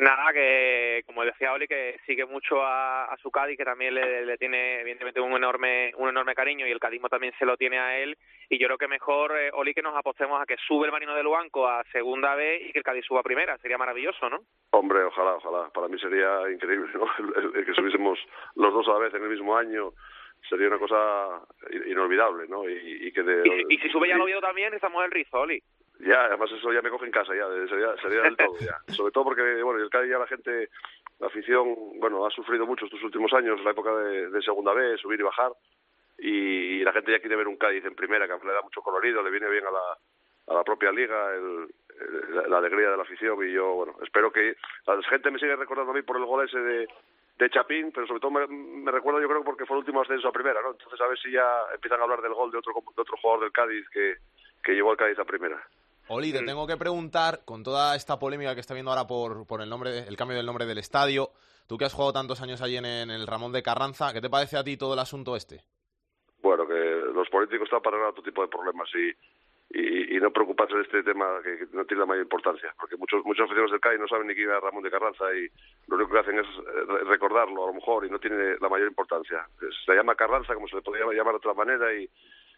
[0.00, 4.24] Nada, que como decía Oli, que sigue mucho a, a su Cádiz, que también le,
[4.24, 7.78] le tiene evidentemente un enorme un enorme cariño y el cadismo también se lo tiene
[7.78, 8.16] a él.
[8.48, 11.14] Y yo creo que mejor, eh, Oli, que nos apostemos a que sube el Marino
[11.14, 13.58] de Luanco a segunda vez y que el Cádiz suba a primera.
[13.58, 14.40] Sería maravilloso, ¿no?
[14.70, 15.68] Hombre, ojalá, ojalá.
[15.68, 17.04] Para mí sería increíble, ¿no?
[17.18, 18.18] El, el- el que subiésemos
[18.56, 19.92] los dos a la vez en el mismo año
[20.48, 22.66] sería una cosa in- inolvidable, ¿no?
[22.66, 25.04] Y, y que de, Y, si- y si sube ya el Oviedo también, estamos en
[25.06, 25.62] el rizo, Oli.
[26.00, 28.78] Ya, además eso ya me coge en casa, ya, sería, sería del todo, ya.
[28.94, 30.68] Sobre todo porque, bueno, el Cádiz ya la gente,
[31.18, 34.96] la afición, bueno, ha sufrido mucho estos últimos años, la época de, de segunda B,
[34.98, 35.52] subir y bajar,
[36.18, 36.28] y,
[36.80, 39.22] y la gente ya quiere ver un Cádiz en primera, que le da mucho colorido,
[39.22, 39.80] le viene bien a la,
[40.48, 41.68] a la propia liga, el,
[42.00, 45.54] el- la alegría de la afición, y yo, bueno, espero que la gente me sigue
[45.56, 46.88] recordando a mí por el gol ese de,
[47.38, 50.28] de Chapín, pero sobre todo me, me recuerda yo creo porque fue el último ascenso
[50.28, 50.70] a primera, ¿no?
[50.70, 53.42] Entonces a ver si ya empiezan a hablar del gol de otro, de otro jugador
[53.44, 54.16] del Cádiz que,
[54.64, 55.62] que llevó al Cádiz a primera.
[56.12, 59.62] Oli, te tengo que preguntar, con toda esta polémica que está viendo ahora por, por
[59.62, 61.30] el nombre, el cambio del nombre del estadio,
[61.68, 64.28] tú que has jugado tantos años allí en, en el Ramón de Carranza, ¿qué te
[64.28, 65.62] parece a ti todo el asunto este?
[66.42, 66.74] bueno, que
[67.14, 71.02] los políticos están para otro tipo de problemas y, y, y no preocuparse de este
[71.02, 74.08] tema que, que no tiene la mayor importancia, porque muchos muchos aficionados del CAI no
[74.08, 75.46] saben ni quién era Ramón de Carranza y
[75.86, 78.68] lo único que hacen es eh, re- recordarlo a lo mejor y no tiene la
[78.70, 79.46] mayor importancia.
[79.84, 82.08] Se llama Carranza como se le podría llamar de otra manera y,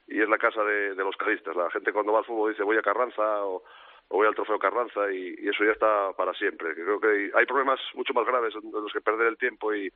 [0.07, 1.57] y es la casa de, de los cadistas.
[1.57, 3.63] La gente cuando va al fútbol dice voy a Carranza o,
[4.09, 6.75] o voy al trofeo Carranza y, y eso ya está para siempre.
[6.75, 9.93] Que creo que hay, problemas mucho más graves en los que perder el tiempo y,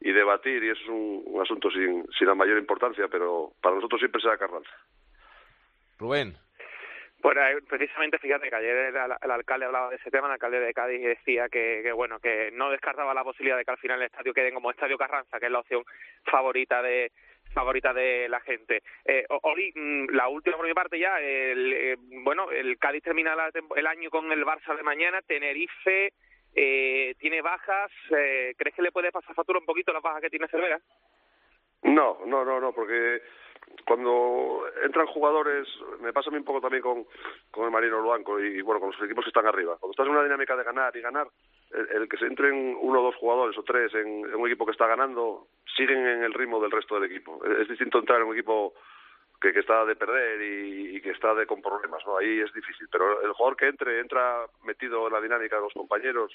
[0.00, 3.76] y debatir y eso es un, un asunto sin, sin la mayor importancia, pero para
[3.76, 4.70] nosotros siempre será Carranza.
[5.98, 6.34] Rubén.
[7.24, 10.60] Bueno, eh, precisamente fíjate que ayer el, el alcalde hablaba de ese tema, el alcalde
[10.60, 13.78] de Cádiz y decía que, que bueno que no descartaba la posibilidad de que al
[13.78, 15.84] final el estadio quede como Estadio Carranza, que es la opción
[16.24, 17.12] favorita de
[17.54, 18.82] favorita de la gente.
[19.04, 23.34] Eh, Oli, mm, la última por mi parte ya, el, eh, bueno, el Cádiz termina
[23.34, 26.12] la el año con el Barça de mañana, Tenerife
[26.54, 30.30] eh, tiene bajas, eh, ¿crees que le puede pasar factura un poquito las bajas que
[30.30, 30.80] tiene Cervera?
[31.82, 33.20] No, no, no, no, porque
[33.86, 35.66] cuando entran jugadores,
[36.00, 37.06] me pasa a mí un poco también con,
[37.50, 39.76] con el Marino Blanco y, bueno, con los equipos que están arriba.
[39.78, 41.26] Cuando estás en una dinámica de ganar y ganar,
[41.70, 44.86] el, que se entren uno o dos jugadores o tres en, un equipo que está
[44.86, 47.44] ganando, siguen en el ritmo del resto del equipo.
[47.44, 48.74] Es, distinto entrar en un equipo
[49.40, 52.18] que, que está de perder y, que está de con problemas, ¿no?
[52.18, 52.88] Ahí es difícil.
[52.90, 56.32] Pero el jugador que entre, entra metido en la dinámica de los compañeros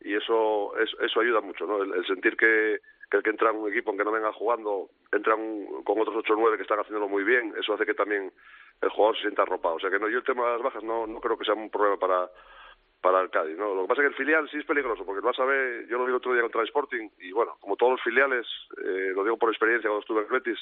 [0.00, 1.82] y eso, eso, eso ayuda mucho, ¿no?
[1.82, 5.66] el sentir que que el que entra en un equipo aunque no venga jugando, entran
[5.84, 8.32] con otros 8 o 9 que están haciéndolo muy bien, eso hace que también
[8.80, 9.74] el jugador se sienta arropado.
[9.74, 11.54] O sea que no, yo el tema de las bajas no, no creo que sea
[11.54, 12.30] un problema para
[13.00, 13.74] para el Cádiz, ¿no?
[13.74, 15.98] Lo que pasa es que el filial sí es peligroso, porque vas a ver, yo
[15.98, 18.46] lo vi el otro día contra el Sporting, y bueno, como todos los filiales,
[18.78, 20.58] eh, lo digo por experiencia cuando estuve en Betis,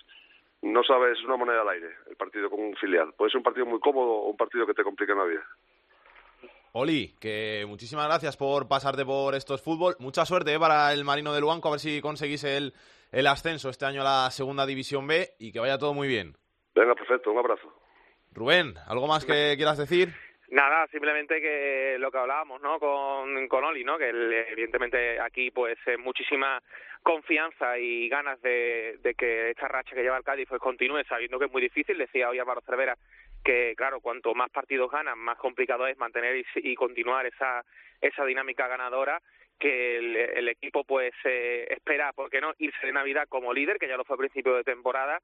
[0.63, 3.13] no sabes, es una moneda al aire el partido con un filial.
[3.17, 5.45] Puede ser un partido muy cómodo o un partido que te complique la vida.
[6.73, 9.95] Oli, que muchísimas gracias por pasarte por estos fútbol.
[10.01, 12.75] Mucha suerte eh, para el Marino de Luanco, a ver si conseguís el,
[13.13, 16.37] el ascenso este año a la Segunda División B y que vaya todo muy bien.
[16.75, 17.73] Venga, perfecto, un abrazo.
[18.33, 20.15] Rubén, ¿algo más que quieras decir?
[20.51, 22.79] Nada, simplemente que lo que hablábamos, ¿no?
[22.79, 23.99] Con, con Oli, ¿no?
[23.99, 26.63] Que evidentemente aquí pues muchísima
[27.03, 31.39] confianza y ganas de, de, que esta racha que lleva el Cádiz pues continúe, sabiendo
[31.39, 31.99] que es muy difícil.
[31.99, 32.97] Decía hoy Álvaro Cervera
[33.45, 37.65] que claro, cuanto más partidos ganan, más complicado es mantener y, continuar esa,
[38.01, 39.21] esa dinámica ganadora
[39.59, 43.89] que el, equipo pues eh, espera, ¿por qué no?, irse de Navidad como líder, que
[43.89, 45.21] ya lo fue a principio de temporada,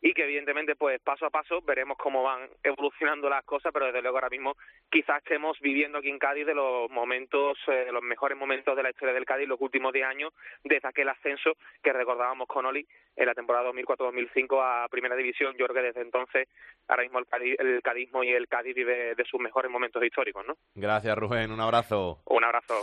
[0.00, 4.02] y que evidentemente pues paso a paso veremos cómo van evolucionando las cosas, pero desde
[4.02, 4.56] luego ahora mismo
[4.90, 8.82] quizás estemos viviendo aquí en Cádiz de los momentos, eh, de los mejores momentos de
[8.82, 10.32] la historia del Cádiz los últimos 10 años
[10.64, 15.54] desde aquel ascenso que recordábamos con Oli en la temporada 2004-2005 a Primera División.
[15.58, 16.48] Yo creo que desde entonces
[16.88, 20.44] ahora mismo el, Cádiz, el cadismo y el Cádiz vive de sus mejores momentos históricos,
[20.46, 20.56] ¿no?
[20.74, 22.20] Gracias Rubén, un abrazo.
[22.26, 22.74] Un abrazo.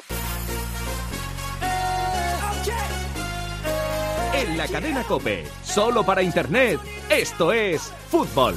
[4.33, 5.45] En la cadena Cope.
[5.63, 6.79] Solo para Internet.
[7.09, 8.55] Esto es Fútbol.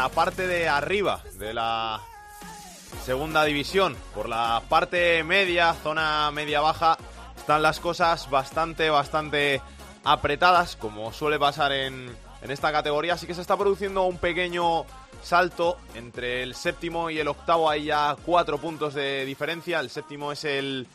[0.00, 2.00] La parte de arriba de la
[3.04, 3.94] segunda división.
[4.14, 6.96] Por la parte media, zona media-baja,
[7.36, 9.60] están las cosas bastante, bastante
[10.02, 13.12] apretadas, como suele pasar en, en esta categoría.
[13.12, 14.86] Así que se está produciendo un pequeño
[15.22, 17.68] salto entre el séptimo y el octavo.
[17.68, 19.80] Hay ya cuatro puntos de diferencia.
[19.80, 20.86] El séptimo es el,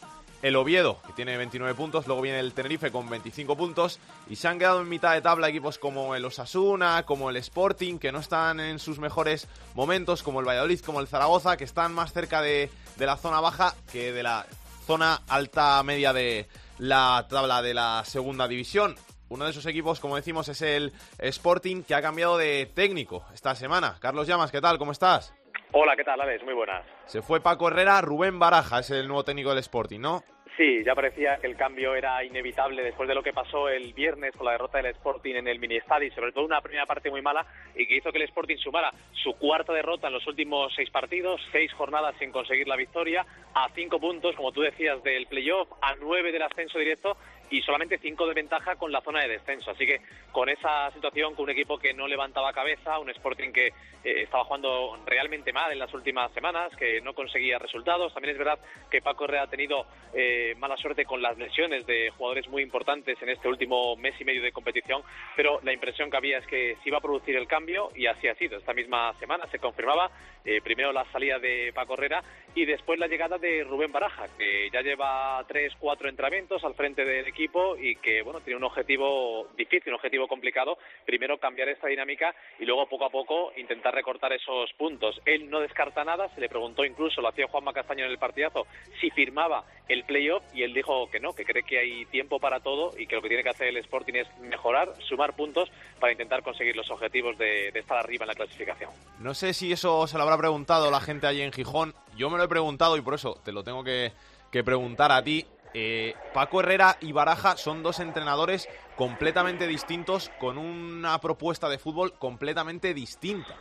[0.45, 2.05] el Oviedo, que tiene 29 puntos.
[2.05, 3.99] Luego viene el Tenerife con 25 puntos.
[4.29, 7.97] Y se han quedado en mitad de tabla equipos como el Osasuna, como el Sporting,
[7.97, 11.95] que no están en sus mejores momentos, como el Valladolid, como el Zaragoza, que están
[11.95, 14.45] más cerca de, de la zona baja que de la
[14.85, 18.93] zona alta media de la tabla de la segunda división.
[19.29, 23.55] Uno de esos equipos, como decimos, es el Sporting, que ha cambiado de técnico esta
[23.55, 23.95] semana.
[23.99, 24.77] Carlos Llamas, ¿qué tal?
[24.77, 25.33] ¿Cómo estás?
[25.71, 26.43] Hola, ¿qué tal, Alex?
[26.43, 26.85] Muy buenas.
[27.07, 30.23] Se fue Paco Herrera, Rubén Baraja es el nuevo técnico del Sporting, ¿no?
[30.57, 34.33] Sí, ya parecía que el cambio era inevitable después de lo que pasó el viernes
[34.37, 37.21] con la derrota del Sporting en el mini estadio, sobre todo una primera parte muy
[37.21, 40.89] mala y que hizo que el Sporting sumara su cuarta derrota en los últimos seis
[40.89, 45.67] partidos, seis jornadas sin conseguir la victoria, a cinco puntos, como tú decías, del playoff,
[45.81, 47.17] a nueve del ascenso directo
[47.49, 49.71] y solamente cinco de ventaja con la zona de descenso.
[49.71, 53.67] Así que con esa situación, con un equipo que no levantaba cabeza, un Sporting que
[53.67, 58.13] eh, estaba jugando realmente mal en las últimas semanas, que no conseguía resultados.
[58.13, 62.09] También es verdad que Paco Herrera ha tenido eh, mala suerte con las lesiones de
[62.11, 65.03] jugadores muy importantes en este último mes y medio de competición,
[65.35, 68.27] pero la impresión que había es que se iba a producir el cambio y así
[68.27, 68.57] ha sido.
[68.57, 70.09] Esta misma semana se confirmaba
[70.43, 74.69] eh, primero la salida de Paco Herrera y después la llegada de Rubén Baraja, que
[74.71, 79.47] ya lleva tres, cuatro entrenamientos al frente del equipo y que bueno tiene un objetivo
[79.57, 80.77] difícil, un objetivo complicado.
[81.05, 85.19] Primero cambiar esta dinámica y luego poco a poco intentar recortar esos puntos.
[85.25, 88.65] Él no descarta nada, se le preguntó incluso, lo hacía Juanma Castaño en el partidazo,
[88.99, 92.59] si firmaba el playoff y él dijo que no, que cree que hay tiempo para
[92.61, 95.69] todo y que lo que tiene que hacer el Sporting es mejorar, sumar puntos
[95.99, 98.91] para intentar conseguir los objetivos de, de estar arriba en la clasificación.
[99.19, 101.93] No sé si eso se lo habrá preguntado la gente allí en Gijón.
[102.15, 104.11] Yo me lo he preguntado y por eso te lo tengo que,
[104.51, 105.45] que preguntar a ti.
[105.77, 112.13] Eh, Paco Herrera y Baraja son dos entrenadores completamente distintos con una propuesta de fútbol
[112.13, 113.57] completamente distinta.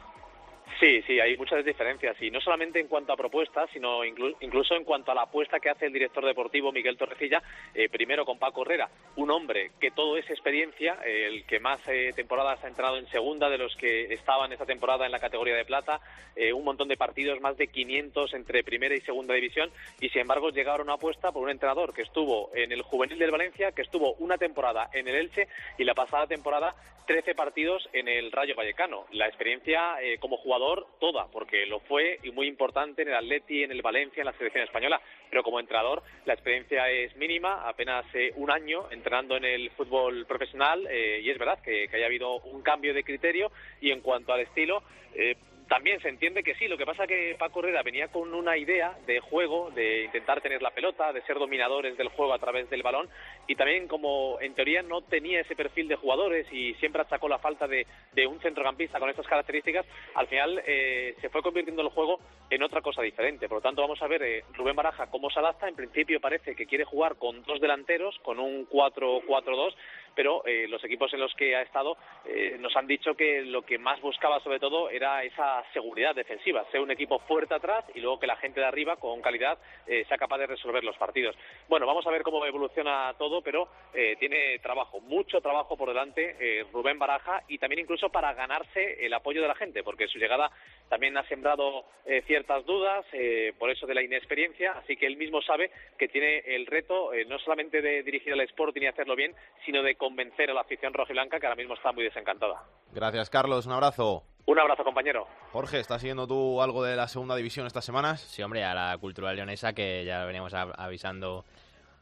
[0.81, 4.75] Sí, sí, hay muchas diferencias y no solamente en cuanto a propuestas, sino inclu incluso
[4.75, 7.43] en cuanto a la apuesta que hace el director deportivo Miguel Torrecilla,
[7.75, 12.13] eh, primero con Paco Herrera, un hombre que todo es experiencia, el que más eh,
[12.17, 15.65] temporadas ha entrenado en segunda de los que estaban esta temporada en la categoría de
[15.65, 16.01] plata,
[16.35, 20.23] eh, un montón de partidos, más de 500 entre primera y segunda división y sin
[20.23, 23.83] embargo llegaron a apuesta por un entrenador que estuvo en el juvenil del Valencia, que
[23.83, 25.47] estuvo una temporada en el Elche
[25.79, 26.75] y la pasada temporada
[27.07, 29.05] 13 partidos en el Rayo Vallecano.
[29.13, 30.64] La experiencia eh, como jugador
[30.99, 34.33] toda, porque lo fue y muy importante en el Atleti, en el Valencia, en la
[34.33, 35.01] selección española,
[35.31, 40.27] pero como entrenador la experiencia es mínima, apenas eh, un año entrenando en el fútbol
[40.27, 43.51] profesional eh, y es verdad que, que haya habido un cambio de criterio
[43.81, 44.83] y en cuanto al estilo,
[45.15, 45.37] eh,
[45.69, 48.97] también se entiende que sí, lo que pasa que Paco Herrera venía con una idea
[49.07, 52.83] de juego, de intentar tener la pelota, de ser dominadores del juego a través del
[52.83, 53.09] balón
[53.47, 57.39] y también como en teoría no tenía ese perfil de jugadores y siempre achacó la
[57.39, 61.89] falta de, de un centrocampista con estas características, al final eh, se fue convirtiendo el
[61.89, 63.49] juego en otra cosa diferente.
[63.49, 65.69] Por lo tanto, vamos a ver eh, Rubén Baraja cómo se adapta.
[65.69, 69.75] En principio parece que quiere jugar con dos delanteros, con un 4-4-2,
[70.15, 73.63] pero eh, los equipos en los que ha estado eh, nos han dicho que lo
[73.63, 78.01] que más buscaba sobre todo era esa seguridad defensiva, ser un equipo fuerte atrás y
[78.01, 81.37] luego que la gente de arriba con calidad eh, sea capaz de resolver los partidos.
[81.69, 86.37] Bueno, vamos a ver cómo evoluciona todo, pero eh, tiene trabajo, mucho trabajo por delante
[86.41, 90.19] eh, Rubén Baraja y también incluso para ganarse el apoyo de la gente, porque su
[90.19, 90.51] llegada
[90.89, 95.17] también ha sembrado eh, ciertas dudas eh, por eso de la inexperiencia, así que él
[95.17, 99.17] mismo sabe que tiene el reto eh, no solamente de dirigir al Sporting y hacerlo
[99.17, 102.63] bien, sino de convencer a la afición rojiblanca que ahora mismo está muy desencantada.
[102.93, 103.67] Gracias, Carlos.
[103.67, 104.34] Un abrazo.
[104.47, 105.27] Un abrazo, compañero.
[105.53, 108.21] Jorge, ¿estás siguiendo tú algo de la segunda división estas semanas?
[108.21, 111.45] Sí, hombre, a la cultural leonesa que ya veníamos avisando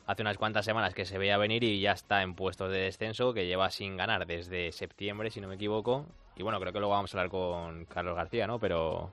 [0.06, 3.32] hace unas cuantas semanas que se veía venir y ya está en puestos de descenso,
[3.32, 6.06] que lleva sin ganar desde septiembre, si no me equivoco.
[6.36, 8.58] Y bueno, creo que luego vamos a hablar con Carlos García, ¿no?
[8.58, 9.12] Pero,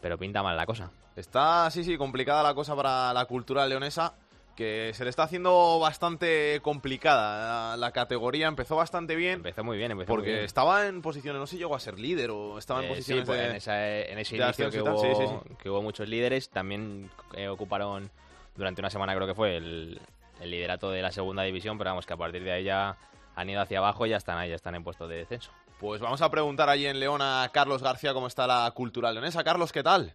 [0.00, 0.90] pero pinta mal la cosa.
[1.14, 4.14] Está, sí, sí, complicada la cosa para la cultura leonesa,
[4.56, 7.70] que se le está haciendo bastante complicada.
[7.72, 9.34] La, la categoría empezó bastante bien.
[9.34, 10.44] Empezó muy bien, empezó Porque muy bien.
[10.44, 13.22] estaba en posiciones, no sé si llegó a ser líder o estaba en Eh, posiciones
[13.22, 13.46] sí, pues de...
[13.46, 15.54] en, esa- en ese de inicio que hubo, sí, sí, sí.
[15.62, 18.10] que hubo muchos líderes, también eh, ocuparon
[18.56, 20.00] durante una semana creo que fue el,
[20.40, 22.96] el liderato de la segunda división, pero vamos que a partir de ahí ya
[23.36, 25.50] han ido hacia abajo y ya están ahí, ya están en puestos de descenso.
[25.78, 29.42] Pues vamos a preguntar allí en León a Carlos García cómo está la cultura leonesa.
[29.42, 30.12] Carlos, ¿qué tal?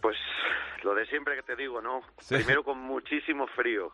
[0.00, 0.16] Pues
[0.82, 2.02] lo de siempre que te digo, ¿no?
[2.18, 2.36] Sí.
[2.36, 3.92] Primero con muchísimo frío.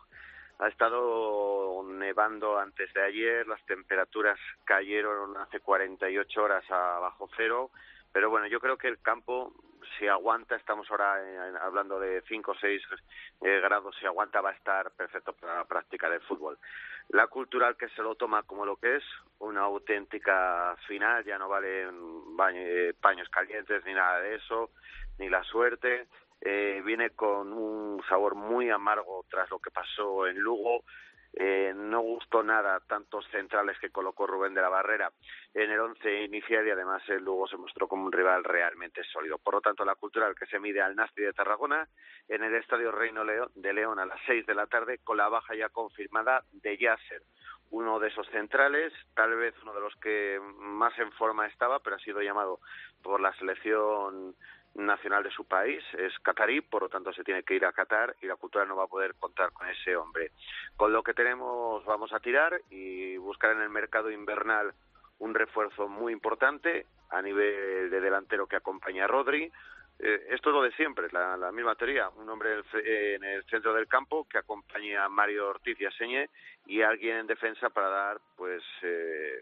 [0.59, 7.71] Ha estado nevando antes de ayer, las temperaturas cayeron hace 48 horas a bajo cero,
[8.11, 9.53] pero bueno, yo creo que el campo
[9.97, 12.81] si aguanta, estamos ahora eh, hablando de 5 o 6
[13.41, 16.57] eh, grados, si aguanta va a estar perfecto para la práctica del fútbol.
[17.09, 19.03] La cultural que se lo toma como lo que es,
[19.39, 24.71] una auténtica final, ya no valen baño- eh, paños calientes ni nada de eso,
[25.17, 26.07] ni la suerte.
[26.41, 30.83] Eh, viene con un sabor muy amargo tras lo que pasó en Lugo.
[31.35, 35.11] Eh, no gustó nada tantos centrales que colocó Rubén de la Barrera
[35.55, 39.39] en el once inicial y además el Lugo se mostró como un rival realmente sólido.
[39.39, 41.87] Por lo tanto, la cultural que se mide al Nasti de Tarragona
[42.27, 45.27] en el Estadio Reino Leo- de León a las seis de la tarde con la
[45.27, 47.23] baja ya confirmada de Yasser,
[47.71, 51.95] uno de esos centrales, tal vez uno de los que más en forma estaba, pero
[51.95, 52.59] ha sido llamado
[53.01, 54.35] por la selección
[54.75, 58.15] nacional de su país, es catarí, por lo tanto se tiene que ir a Qatar
[58.21, 60.31] y la cultura no va a poder contar con ese hombre.
[60.75, 64.73] Con lo que tenemos vamos a tirar y buscar en el mercado invernal
[65.19, 69.51] un refuerzo muy importante a nivel de delantero que acompaña a Rodri.
[69.99, 72.09] Eh, esto es lo de siempre, la, misma teoría.
[72.09, 75.91] Un hombre en el, el centro del campo que acompañe a Mario Ortiz y a
[75.91, 76.29] Señé
[76.65, 79.39] y alguien en defensa para dar, pues, eh,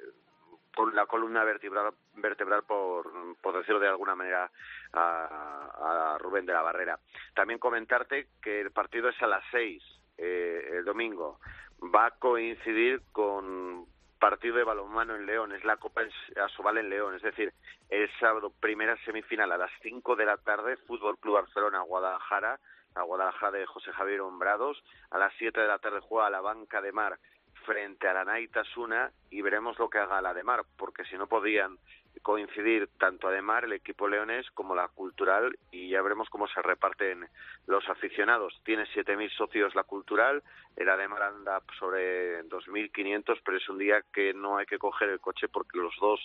[0.75, 4.49] con la columna vertebral, vertebral por, por decirlo de alguna manera,
[4.93, 6.99] a, a Rubén de la Barrera.
[7.33, 9.83] También comentarte que el partido es a las seis,
[10.17, 11.39] eh, el domingo.
[11.83, 13.85] Va a coincidir con
[14.19, 16.01] partido de balonmano en León, es la Copa
[16.45, 17.51] Asobal en León, es decir,
[17.89, 22.59] el sábado primera semifinal a las 5 de la tarde, Fútbol Club Barcelona Guadalajara,
[22.93, 24.83] a Guadalajara de José Javier Hombrados.
[25.09, 27.17] A las 7 de la tarde juega la banca de mar
[27.65, 31.27] frente a la Naitasuna y veremos lo que haga la de mar, porque si no
[31.27, 31.77] podían
[32.21, 37.27] coincidir tanto Ademar, el equipo leones, como la cultural y ya veremos cómo se reparten
[37.67, 38.61] los aficionados.
[38.63, 40.43] Tiene 7.000 socios la cultural,
[40.75, 45.19] el Ademar anda sobre 2.500, pero es un día que no hay que coger el
[45.19, 46.19] coche porque los dos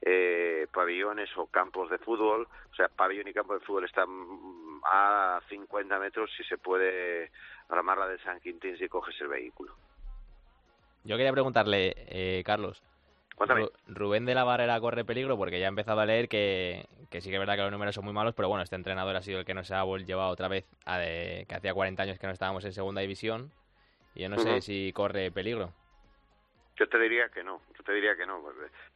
[0.00, 4.08] eh, pabellones o campos de fútbol, o sea, pabellón y campo de fútbol están
[4.84, 7.30] a 50 metros si se puede
[7.68, 9.74] armar la de San Quintín si coges el vehículo.
[11.04, 12.82] Yo quería preguntarle, eh, Carlos,
[13.88, 17.30] Rubén de la Barrera corre peligro porque ya he empezado a leer que, que sí
[17.30, 19.40] que es verdad que los números son muy malos, pero bueno, este entrenador ha sido
[19.40, 22.32] el que nos ha llevado otra vez a de, que hacía 40 años que no
[22.32, 23.50] estábamos en segunda división
[24.14, 25.72] y yo no sé si corre peligro.
[26.76, 28.42] Yo te diría que no, yo te diría que no.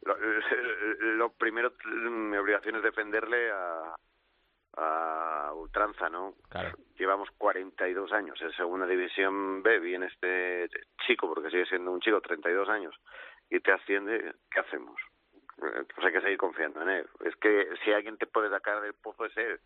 [0.03, 0.17] Lo,
[1.15, 3.95] lo primero, mi obligación es defenderle a,
[4.77, 6.35] a ultranza, ¿no?
[6.49, 6.77] Claro.
[6.97, 10.69] Llevamos 42 años en segunda división B, viene este
[11.05, 12.95] chico, porque sigue siendo un chico, 32 años,
[13.49, 14.99] y te asciende, ¿qué hacemos?
[15.57, 17.09] Eh, Pues hay que seguir confiando en él.
[17.25, 19.59] Es que si alguien te puede sacar del pozo es él.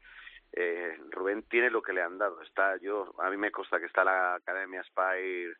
[0.53, 2.41] Eh, Rubén tiene lo que le han dado.
[2.41, 5.55] Está yo, a mí me consta que está la Academia Spire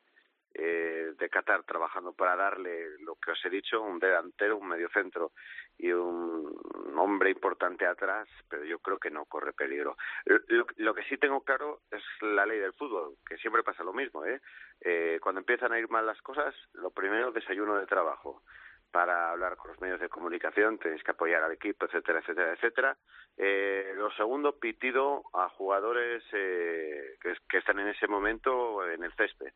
[0.53, 5.31] eh, de Qatar trabajando para darle lo que os he dicho, un delantero, un mediocentro
[5.77, 6.53] y un
[6.97, 9.97] hombre importante atrás, pero yo creo que no corre peligro.
[10.25, 13.93] Lo, lo que sí tengo claro es la ley del fútbol, que siempre pasa lo
[13.93, 14.25] mismo.
[14.25, 14.41] ¿eh?
[14.81, 18.43] Eh, cuando empiezan a ir mal las cosas, lo primero, desayuno de trabajo
[18.91, 22.97] para hablar con los medios de comunicación, tenéis que apoyar al equipo, etcétera, etcétera, etcétera.
[23.37, 29.13] Eh, lo segundo, pitido a jugadores eh, que, que están en ese momento en el
[29.13, 29.53] césped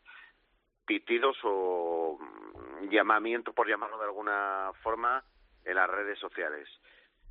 [0.85, 5.23] pitidos o mm, llamamiento, por llamarlo de alguna forma,
[5.63, 6.67] en las redes sociales.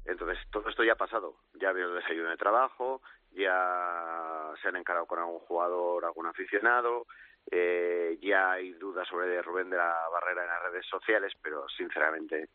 [0.04, 1.36] Entonces, todo esto ya ha pasado.
[1.54, 3.00] Ya ha habido el desayuno de trabajo,
[3.32, 7.06] ya se han encarado con algún jugador, algún aficionado,
[7.50, 12.50] eh, ya hay dudas sobre Rubén de la Barrera en las redes sociales, pero sinceramente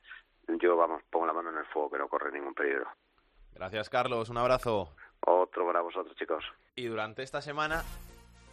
[0.47, 2.87] yo, vamos, pongo la mano en el fuego que no corre ningún peligro.
[3.53, 4.29] Gracias, Carlos.
[4.29, 4.95] Un abrazo.
[5.21, 6.43] Otro para vosotros, chicos.
[6.75, 7.83] Y durante esta semana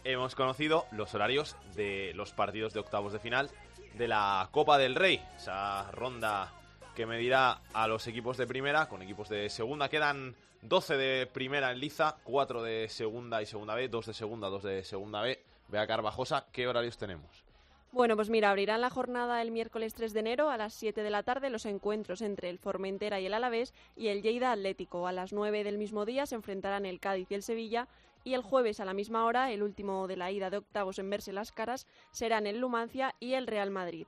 [0.07, 3.49] hemos conocido los horarios de los partidos de octavos de final
[3.95, 6.53] de la Copa del Rey, esa ronda
[6.95, 9.89] que medirá a los equipos de primera con equipos de segunda.
[9.89, 14.47] Quedan 12 de primera en liza, 4 de segunda y segunda B, 2 de segunda,
[14.47, 15.39] 2 de segunda B.
[15.67, 17.43] Vea Carvajosa, ¿qué horarios tenemos?
[17.91, 21.09] Bueno, pues mira, abrirán la jornada el miércoles 3 de enero a las 7 de
[21.09, 25.07] la tarde los encuentros entre el Formentera y el Alavés y el Lleida Atlético.
[25.07, 27.87] A las 9 del mismo día se enfrentarán el Cádiz y el Sevilla
[28.27, 31.09] y el jueves a la misma hora, el último de la ida de octavos en
[31.09, 34.05] verse las caras, serán el Lumancia y el Real Madrid.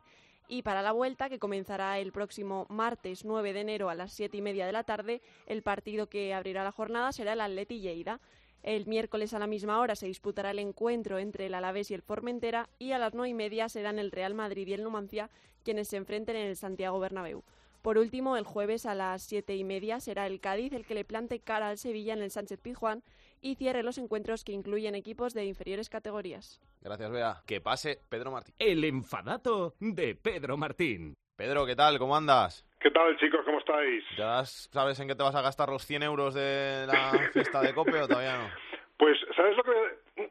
[0.50, 4.36] Y para la vuelta, que comenzará el próximo martes 9 de enero a las 7
[4.36, 8.20] y media de la tarde, el partido que abrirá la jornada será el Atleti Lleida.
[8.62, 12.02] El miércoles a la misma hora se disputará el encuentro entre el Alavés y el
[12.02, 15.30] Formentera y a las nueve y media serán el Real Madrid y el Numancia
[15.64, 17.42] quienes se enfrenten en el Santiago Bernabéu.
[17.82, 21.06] Por último, el jueves a las siete y media será el Cádiz el que le
[21.06, 23.02] plante cara al Sevilla en el Sánchez Pizjuán
[23.42, 26.62] y cierre los encuentros que incluyen equipos de inferiores categorías.
[26.82, 27.36] Gracias, Bea.
[27.48, 28.56] Que pase Pedro Martín.
[28.60, 31.16] El enfadato de Pedro Martín.
[31.36, 31.98] Pedro, ¿qué tal?
[32.00, 32.66] ¿Cómo andas?
[32.80, 33.42] ¿Qué tal, chicos?
[33.46, 34.04] ¿Cómo estáis?
[34.18, 37.74] ¿Ya sabes en qué te vas a gastar los 100 euros de la fiesta de
[37.74, 38.50] Cope o todavía no?
[38.98, 39.72] Pues, ¿sabes lo que...?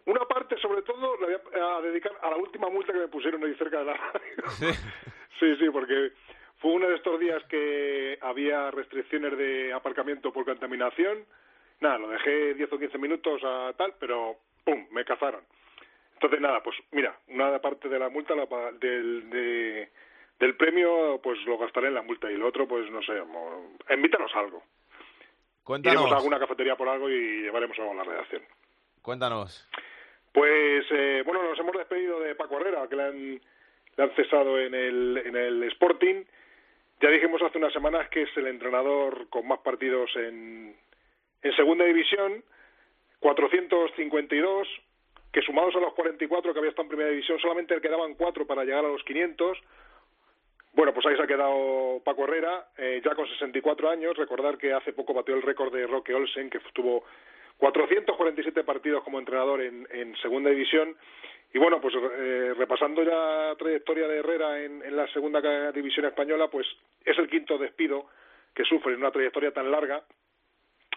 [0.04, 3.42] Una parte, sobre todo, la voy a dedicar a la última multa que me pusieron
[3.42, 4.50] ahí cerca de la radio.
[4.58, 4.66] Sí.
[5.38, 6.10] Sí, sí, porque
[6.58, 11.24] fue uno de estos días que había restricciones de aparcamiento por contaminación.
[11.80, 14.86] Nada, lo dejé 10 o 15 minutos a tal, pero ¡pum!
[14.90, 15.42] me cazaron.
[16.14, 19.88] Entonces, nada, pues mira, una parte de la multa, la, del, de-
[20.40, 23.12] del premio, pues lo gastaré en la multa y el otro, pues no sé,
[23.92, 24.62] invítanos a algo.
[25.64, 25.94] Cuéntanos.
[26.00, 28.42] Iremos a alguna cafetería por algo y llevaremos algo a la redacción.
[29.02, 29.68] Cuéntanos.
[30.32, 33.40] Pues eh, bueno, nos hemos despedido de Paco Herrera, que le han,
[33.96, 36.24] le han cesado en el, en el Sporting.
[37.00, 40.74] Ya dijimos hace unas semanas que es el entrenador con más partidos en,
[41.42, 42.42] en segunda división,
[43.20, 44.68] 452,
[45.32, 48.46] que sumados a los 44 que había estado en primera división, solamente le quedaban cuatro
[48.46, 49.58] para llegar a los 500.
[50.72, 54.16] Bueno, pues ahí se ha quedado Paco Herrera, eh, ya con 64 años.
[54.16, 57.04] Recordar que hace poco batió el récord de Roque Olsen, que tuvo
[57.58, 60.96] 447 partidos como entrenador en, en segunda división.
[61.52, 66.06] Y bueno, pues eh, repasando ya la trayectoria de Herrera en, en la segunda división
[66.06, 66.66] española, pues
[67.04, 68.06] es el quinto despido
[68.54, 70.04] que sufre en una trayectoria tan larga.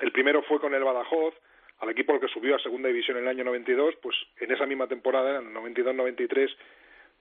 [0.02, 1.34] El primero fue con el Badajoz,
[1.80, 4.66] al equipo al que subió a segunda división en el año 92, pues en esa
[4.66, 6.50] misma temporada, en el 92-93,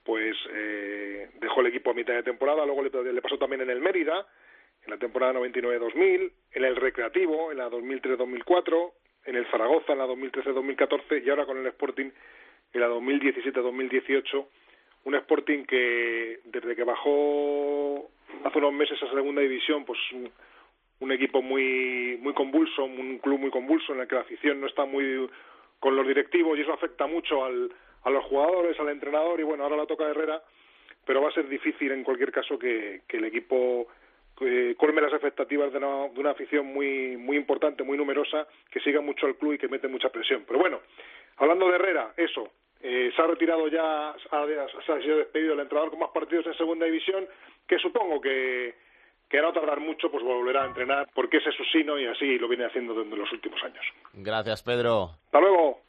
[0.05, 3.71] pues eh, dejó el equipo a mitad de temporada, luego le, le pasó también en
[3.71, 4.27] el Mérida,
[4.85, 8.93] en la temporada 99-2000, en el Recreativo, en la 2003-2004,
[9.27, 12.11] en el Zaragoza en la 2013-2014 y ahora con el Sporting
[12.73, 14.47] en la 2017-2018.
[15.05, 18.11] Un Sporting que desde que bajó
[18.45, 19.99] hace unos meses a segunda división, pues
[21.01, 24.67] un, equipo muy muy convulso, un club muy convulso en el que la afición no
[24.67, 25.29] está muy
[25.79, 27.73] con los directivos y eso afecta mucho al,
[28.05, 30.43] a los jugadores, al entrenador y bueno, ahora la toca Herrera,
[31.05, 33.89] pero va a ser difícil en cualquier caso que, el equipo
[34.41, 38.81] eh, colme las expectativas de una, de una afición muy muy importante, muy numerosa, que
[38.81, 40.45] siga mucho al club y que mete mucha presión.
[40.47, 40.81] Pero bueno,
[41.37, 42.51] hablando de Herrera, eso,
[42.83, 46.55] eh, se ha retirado ya, se ha sido despedido el entrenador con más partidos en
[46.55, 47.27] segunda división,
[47.67, 48.75] que supongo que,
[49.31, 52.07] que a no tardar mucho pues volverá a entrenar porque ese es su sino y
[52.07, 53.85] así lo viene haciendo desde los últimos años.
[54.13, 55.13] Gracias, Pedro.
[55.27, 55.81] Hasta luego.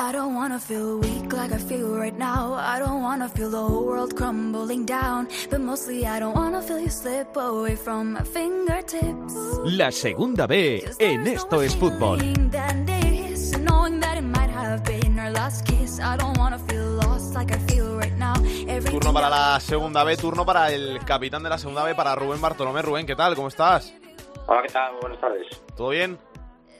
[0.00, 2.54] I don't wanna feel weak like I feel right now.
[2.56, 5.28] I don't wanna feel the whole world crumbling down.
[5.50, 9.34] But mostly I don't wanna feel you slip away from my fingertips.
[9.66, 12.18] La segunda B en Esto es Fútbol.
[12.50, 16.00] Than this, knowing that it might have been our last kiss.
[16.00, 18.42] I don't wanna feel lost like I feel right now.
[18.68, 22.14] Every Turno para la segunda B, turno para el capitán de la segunda B, para
[22.14, 22.80] Rubén Bartolomé.
[22.80, 23.34] Rubén, ¿qué tal?
[23.34, 23.92] ¿Cómo estás?
[24.46, 24.94] Hola, ¿qué tal?
[25.02, 25.46] Buenas tardes.
[25.76, 26.18] ¿Todo bien?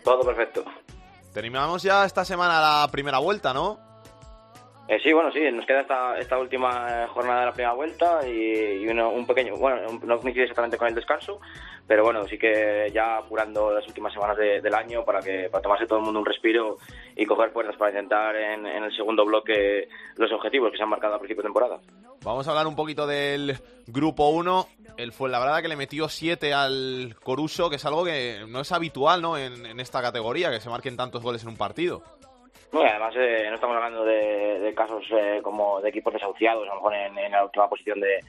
[0.05, 0.65] Todo perfecto.
[1.33, 3.90] Terminamos ya esta semana la primera vuelta, ¿no?
[4.93, 8.83] Eh, sí, bueno, sí, nos queda esta, esta última jornada de la primera vuelta y,
[8.83, 11.41] y uno- un pequeño, bueno, no coincide exactamente con el descanso,
[11.87, 15.63] pero bueno, sí que ya apurando las últimas semanas de- del año para que para
[15.63, 16.79] tomarse todo el mundo un respiro
[17.15, 20.89] y coger fuerzas para intentar en, en el segundo bloque los objetivos que se han
[20.89, 21.79] marcado a principio de temporada.
[22.25, 24.67] Vamos a hablar un poquito del grupo 1.
[24.97, 29.23] El Fuenlabrada que le metió 7 al Coruso, que es algo que no es habitual
[29.23, 29.39] ¿no?
[29.39, 32.03] En, en esta categoría, que se marquen tantos goles en un partido.
[32.73, 36.77] No, además eh, no estamos hablando de, casos eh, como de equipos desahuciados, a lo
[36.77, 38.21] mejor en, la última posición de,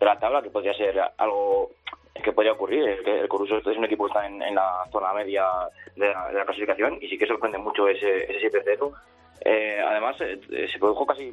[0.00, 1.70] la tabla, que podría ser algo
[2.22, 2.82] que podría ocurrir.
[2.88, 5.44] El, el Coruso es un equipo que está en, la zona media
[5.96, 8.92] de la, clasificación y sí que sorprende mucho ese, ese 7-0.
[9.42, 11.32] Eh, además, eh, se produjo casi,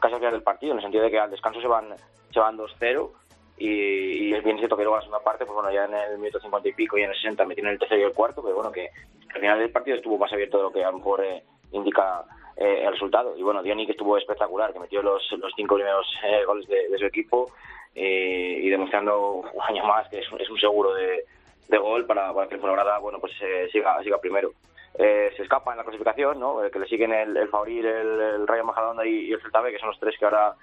[0.00, 1.94] casi al final del partido, en el sentido de que al descanso se van,
[2.30, 3.10] se van 2-0
[3.58, 6.18] y, y es bien cierto que luego la segunda parte, pues bueno, ya en el
[6.18, 8.54] minuto 50 y pico y en el 60 metieron el tercero y el cuarto, pero
[8.54, 8.88] bueno, que
[9.34, 11.42] al final del partido estuvo más abierto de lo que a lo mejor eh,
[11.72, 12.24] indica
[12.56, 13.36] eh, el resultado.
[13.36, 16.98] Y bueno, Diony que estuvo espectacular, que metió los, los cinco primeros eh, goles de,
[16.98, 17.50] su equipo
[17.94, 19.20] eh, y demostrando
[19.52, 21.24] un año más que es, es un seguro de,
[21.68, 24.52] de gol para, para que el Fuenlabrada, bueno, pues eh, siga, siga primero.
[24.98, 26.60] Eh, se escapa en la clasificación, ¿no?
[26.70, 27.48] Que le siguen el, el
[27.86, 30.54] el, Rayo Majadahonda y, el Celta que son los tres que ahora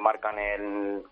[0.00, 1.02] marcan el,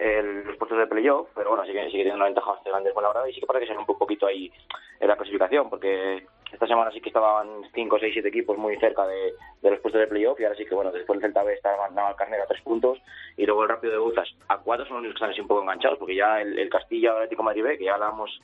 [0.00, 2.94] el- los puestos de playoff, pero bueno, sigue, sigue teniendo una ventaja bastante grande el
[2.94, 4.50] Fuenlabrada y sí que parece que se un poquito ahí
[4.98, 9.06] en la clasificación, porque esta semana sí que estaban 5, 6, 7 equipos muy cerca
[9.06, 11.70] de, los puestos de playoff y ahora sí que, bueno, después el Celta B está
[11.90, 12.98] Navalcarnero a 3 puntos
[13.36, 15.62] y luego el Rápido de Buzas a 4 son los que están así un poco
[15.62, 18.40] enganchados, porque ya el, el Castilla Atlético de Madrid B, que ya hablamos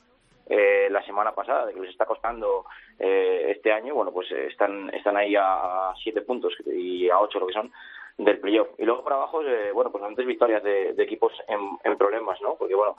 [0.47, 2.65] eh, la semana pasada de que les está costando
[2.97, 7.39] eh, este año, bueno, pues eh, están están ahí a 7 puntos y a 8
[7.39, 7.71] lo que son
[8.17, 8.69] del playoff.
[8.79, 12.55] Y luego por abajo, eh, bueno, pues antes victorias de, equipos en problemas, ¿no?
[12.55, 12.95] Porque, bueno,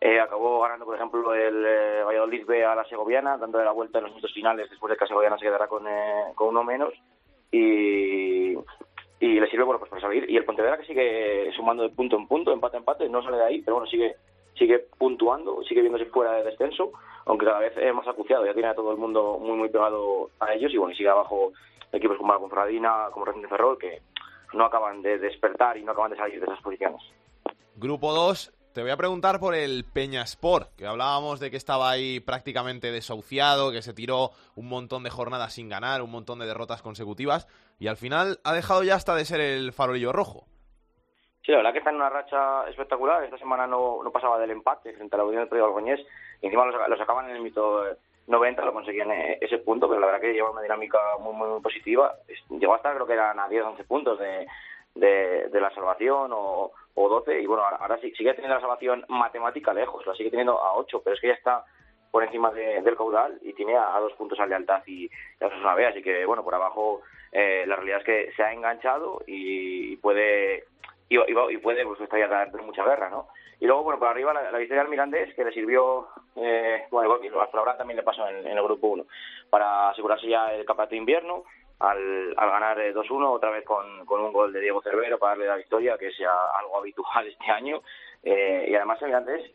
[0.00, 3.98] eh, acabó ganando, por ejemplo, el eh, Valladolid B a la Segoviana, dándole la vuelta
[3.98, 6.62] en los minutos finales después de que la Segoviana se quedara con, eh, con uno
[6.62, 6.94] menos.
[7.50, 8.54] Y,
[9.20, 10.28] y le sirve bueno, pues para salir.
[10.30, 13.38] Y el Pontevedra que sigue sumando de punto en punto, empate a empate, no sale
[13.38, 14.16] de ahí, pero bueno, sigue
[14.58, 16.90] sigue puntuando, sigue viéndose fuera de descenso,
[17.26, 20.30] aunque cada vez es más acuciado, ya tiene a todo el mundo muy muy pegado
[20.40, 21.52] a ellos y bueno, y sigue abajo
[21.92, 24.02] equipos como la Confradina, como Racing Ferrol, que
[24.52, 27.00] no acaban de despertar y no acaban de salir de esas posiciones.
[27.76, 32.20] Grupo 2, te voy a preguntar por el Peñaspor, que hablábamos de que estaba ahí
[32.20, 36.80] prácticamente desahuciado, que se tiró un montón de jornadas sin ganar, un montón de derrotas
[36.80, 37.48] consecutivas,
[37.80, 40.44] y al final ha dejado ya hasta de ser el farolillo rojo.
[41.44, 43.24] Sí, la verdad que está en una racha espectacular.
[43.24, 45.98] Esta semana no, pasaba del empate frente a la Unión del Pedro Algoñés.
[46.40, 47.82] Y encima lo, saca- lo sacaban en el mito
[48.28, 51.48] 90, lo conseguían eh, ese punto, pero la verdad que lleva una dinámica muy, muy,
[51.48, 52.14] muy positiva.
[52.48, 54.46] Llegó hasta, creo que eran a 10, 11 puntos de,
[54.94, 57.40] de, de la salvación o, o 12.
[57.40, 60.74] Y bueno, ahora, ahora sí, sigue teniendo la salvación matemática lejos, la sigue teniendo a
[60.74, 61.64] 8, pero es que ya está
[62.10, 65.10] por encima de- del caudal y tiene a, dos puntos a lealtad y, y
[65.44, 65.86] a Osasuna B.
[65.86, 70.64] Así que, bueno, por abajo eh, la realidad es que se ha enganchado y, puede
[71.10, 73.28] y, y, puede pues estaría dar mucha guerra, ¿no?
[73.60, 77.08] Y luego, bueno, por arriba la, la victoria del Mirandés, que le sirvió, eh, bueno,
[77.08, 79.04] igual que a Florán también le pasó en, en el grupo 1,
[79.50, 81.44] para asegurarse ya el campeonato de invierno,
[81.80, 85.30] al, al ganar eh, 2-1, otra vez con, con un gol de Diego Cervero para
[85.32, 87.80] darle la victoria, que sea algo habitual este año.
[88.22, 89.50] Eh, y además el Mirandés,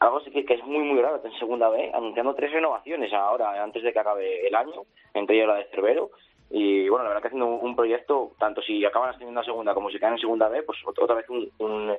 [0.00, 3.82] algo que, que es muy, muy raro en segunda B, anunciando tres renovaciones ahora, antes
[3.82, 4.82] de que acabe el año,
[5.14, 6.10] entre ellas la de Cervero,
[6.52, 9.88] y bueno, la verdad que haciendo un, proyecto, tanto si acaban ascendiendo a segunda como
[9.90, 11.96] si caen en segunda B, pues ot- otra vez un, un,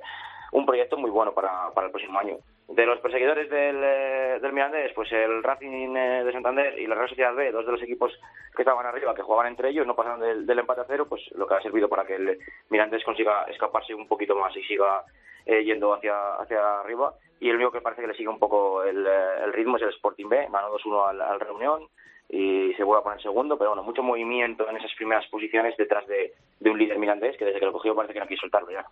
[0.51, 2.35] un proyecto muy bueno para, para el próximo año.
[2.71, 6.95] De los perseguidores del, eh, del Mirandés, pues el Racing eh, de Santander y la
[6.95, 8.17] Real Sociedad B, dos de los equipos
[8.55, 11.45] que estaban arriba, que jugaban entre ellos, no pasaron del, empate a cero, pues lo
[11.45, 15.03] que ha servido para que el Mirandés consiga escaparse un poquito más y siga
[15.45, 17.13] eh, yendo hacia, hacia arriba.
[17.41, 19.89] Y el único que parece que le sigue un poco el, el ritmo es el
[19.89, 21.89] Sporting B, ganó 2-1 al, al Reunión
[22.29, 26.07] y se vuelve a poner segundo, pero bueno, mucho movimiento en esas primeras posiciones detrás
[26.07, 28.71] de, de un líder mirandés que desde que lo cogió parece que no quiere soltarlo
[28.71, 28.85] ya.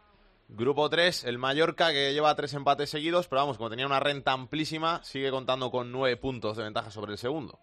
[0.51, 4.31] Grupo 3, el Mallorca, que lleva tres empates seguidos, pero vamos, como tenía una renta
[4.31, 7.59] amplísima, sigue contando con nueve puntos de ventaja sobre el segundo.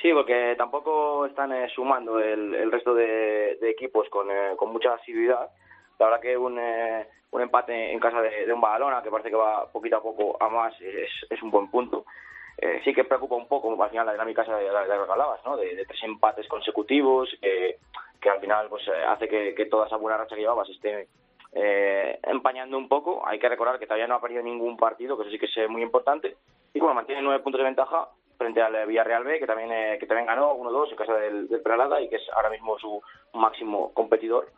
[0.00, 5.50] Sí, porque tampoco están eh, sumando el, resto de, equipos con, eh, con mucha asiduidad.
[5.98, 9.36] La verdad que un, eh, un empate en casa de, un Badalona, que parece que
[9.36, 12.06] va poquito a poco a más, es, es un buen punto.
[12.58, 15.56] Eh, sí que preocupa un poco al final la dinámica de la que hablabas, ¿no?
[15.58, 17.28] De, de tres empates consecutivos,
[18.20, 21.08] que al final pues eh, hace que, que toda esa buena racha que llevabas esté
[21.58, 23.26] eh, empañando un poco.
[23.26, 25.70] Hay que recordar que todavía no ha perdido ningún partido, que eso sí que es
[25.70, 26.36] muy importante.
[26.74, 29.96] Y bueno, mantiene nueve puntos de ventaja frente al eh, Villarreal B, que también eh,
[29.98, 31.62] que también ganó 1-2 en casa del, del
[32.02, 33.00] y que es ahora mismo su
[33.32, 34.48] máximo competidor.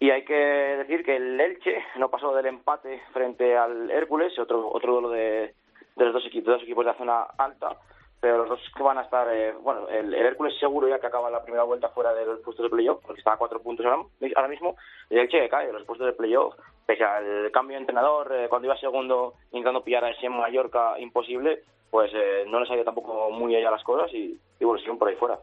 [0.00, 4.68] Y hay que decir que el Elche no pasó del empate frente al Hércules, otro
[4.68, 5.54] otro duelo de,
[5.94, 7.76] de los dos equipos, dos equipos de la zona alta,
[8.22, 11.28] pero los dos que van a estar, eh, bueno, el, Hércules seguro ya que acaba
[11.28, 14.46] la primera vuelta fuera de los puestos de playoff, porque está a cuatro puntos ahora,
[14.46, 14.76] mismo,
[15.10, 16.54] y el que cae de los puestos de playoff,
[16.86, 21.64] pese al cambio de entrenador, eh, cuando iba segundo intentando pillar a ese Mallorca imposible,
[21.90, 25.40] pues eh, no les ha tampoco muy allá las cosas y, y por ahí fuera.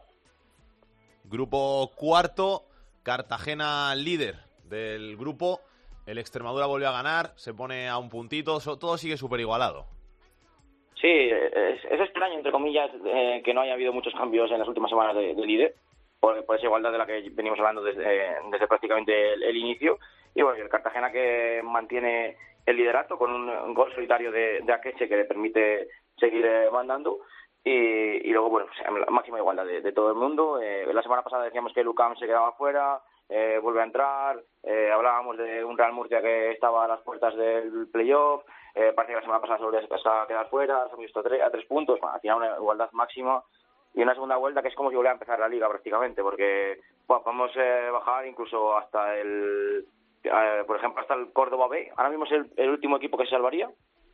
[1.24, 2.62] Grupo cuarto,
[3.02, 5.60] Cartagena líder del grupo.
[6.06, 9.99] El Extremadura volvió a ganar, se pone a un puntito, todo sigue súper igualado.
[11.00, 14.90] Sí, es, extraño, entre comillas, eh, que no haya habido muchos cambios en las últimas
[14.90, 15.74] semanas de, de líder,
[16.20, 19.98] por, esa igualdad de la que venimos hablando desde, desde prácticamente el, inicio.
[20.34, 22.36] Y bueno, el Cartagena que mantiene
[22.66, 25.88] el liderato con un, gol solitario de, de Akeche que le permite
[26.18, 27.20] seguir eh, mandando.
[27.64, 30.60] Y, luego, bueno, pues, la máxima igualdad de, de todo el mundo.
[30.60, 34.42] Eh, la semana pasada decíamos que Lucam se quedaba fuera, eh, vuelve a entrar.
[34.62, 38.42] eh, hablábamos de un Real Murcia que estaba a las puertas del playoff.
[38.74, 41.42] Eh, parece que la semana pasada se volvió a fuera, se ha visto a tres,
[41.42, 41.98] a tres puntos.
[42.00, 43.42] Bueno, al final una igualdad máxima
[43.94, 46.80] y una segunda vuelta que es como si volviera a empezar la liga prácticamente, porque
[47.06, 49.84] bueno, podemos eh, bajar incluso hasta el,
[50.22, 51.90] eh, por ejemplo, hasta el Córdoba B.
[51.96, 53.68] Ahora mismo es el, último equipo que se salvaría,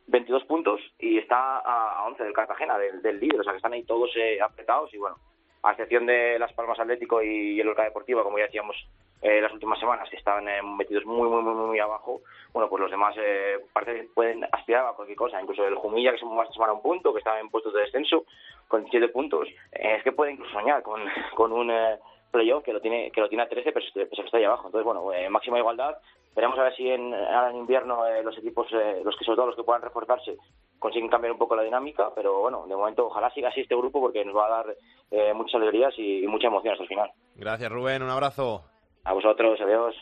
[0.07, 3.57] 22 puntos, y está a, a 11 del Cartagena, del, del líder, o sea que
[3.57, 5.17] están ahí todos eh, apretados y bueno,
[5.63, 8.75] a excepción de Las Palmas Atlético y el Orca Deportiva, como ya decíamos
[9.21, 12.21] eh, las últimas semanas, que estaban eh, metidos muy, muy, muy, muy abajo,
[12.53, 16.11] bueno, pues los demás eh, parece que pueden aspirar a cualquier cosa, incluso el Jumilla,
[16.11, 18.25] que se más semana un punto, que estaba en puestos de descenso,
[18.67, 21.01] con 7 puntos, eh, es que puede incluso soñar con,
[21.35, 21.99] con un eh,
[22.31, 24.67] playoff que lo tiene que lo tiene a 13, pero a que está ahí abajo.
[24.67, 25.97] Entonces, bueno, eh, máxima igualdad.
[26.35, 29.55] Veremos a ver si en, ahora en invierno los equipos, los que sobre todo los
[29.55, 30.37] que puedan reforzarse,
[30.77, 33.99] consiguen cambiar un poco la dinámica, pero bueno, de momento ojalá siga así este grupo
[33.99, 34.75] porque nos va a dar
[35.09, 37.11] eh, muchas alegrías y, y mucha emoción hasta el final.
[37.35, 38.76] Gracias Rubén, un abrazo.
[39.07, 39.95] A vosotros, adiós.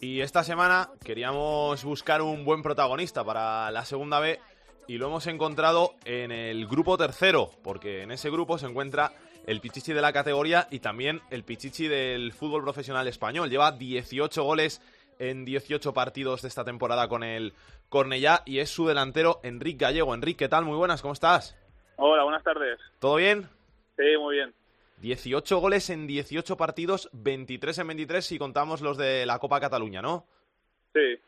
[0.00, 4.40] Y esta semana queríamos buscar un buen protagonista para la segunda B
[4.88, 9.12] y lo hemos encontrado en el grupo tercero, porque en ese grupo se encuentra
[9.46, 13.48] el Pichichi de la categoría y también el Pichichi del fútbol profesional español.
[13.48, 14.82] Lleva 18 goles
[15.20, 17.54] en 18 partidos de esta temporada con el
[17.88, 20.14] Cornellá y es su delantero Enrique Gallego.
[20.14, 20.64] Enrique, ¿qué tal?
[20.64, 21.56] Muy buenas, ¿cómo estás?
[21.94, 22.80] Hola, buenas tardes.
[22.98, 23.48] ¿Todo bien?
[23.96, 24.52] Sí, muy bien.
[24.98, 30.00] 18 goles en 18 partidos, 23 en 23 si contamos los de la Copa Cataluña,
[30.02, 30.26] ¿no?
[30.94, 31.20] Sí.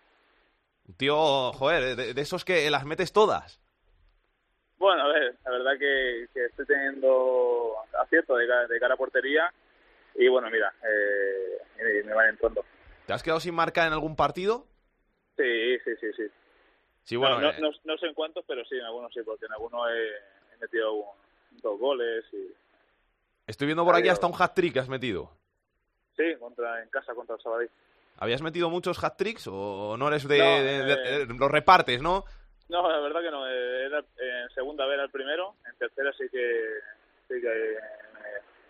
[0.97, 3.61] Tío, joder, de, de esos que las metes todas.
[4.79, 8.97] Bueno, a ver, la verdad que, que estoy teniendo acierto de, ca- de cara a
[8.97, 9.53] portería
[10.15, 12.65] y bueno, mira, eh, me, me van entrando.
[13.07, 14.67] ¿Te has quedado sin marcar en algún partido?
[15.37, 16.23] Sí, sí, sí, sí.
[17.05, 19.47] Sí, bueno, no, eh, no, no- sé en cuántos, pero sí, en algunos sí, porque
[19.47, 21.05] en algunos he, he metido
[21.63, 22.49] dos goles y
[23.49, 25.31] estoy viendo por aquí hasta un hat-trick que has metido.
[26.17, 27.71] sí, contra, en casa contra el Sabadell.
[28.19, 30.93] ¿Habías metido muchos hat-tricks o no eres de, No, de- de-
[31.23, 32.25] eh, de- los repartes, no?
[32.69, 33.47] No, la verdad que no.
[33.49, 36.65] eh, Era, en segunda vez era el primero, en tercera sí que
[37.29, 37.79] sí que eh,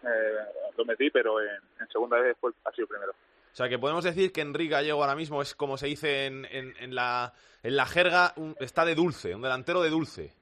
[0.05, 0.35] eh,
[0.77, 1.49] lo metí, pero en,
[1.81, 3.13] en segunda vez fue, ha sido el primero.
[3.13, 6.45] O sea, que podemos decir que Enrique Gallego ahora mismo es como se dice en,
[6.45, 10.33] en- en la, en la jerga, un- está de dulce, un delantero de dulce.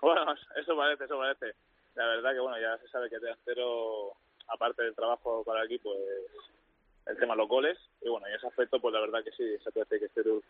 [0.00, 0.24] Bueno,
[0.56, 1.54] eso parece, eso parece.
[1.96, 4.12] La verdad que bueno, ya se sabe que delantero,
[4.48, 7.78] aparte del trabajo para el equipo, es el tema de los goles.
[8.02, 10.46] Y bueno, en ese aspecto, pues la verdad que sí, se decir que esté dulce.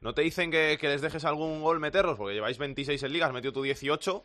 [0.00, 2.16] ¿No te dicen que, que les dejes algún gol meterlos?
[2.18, 4.24] Porque lleváis 26 en ligas, has metido tú 18.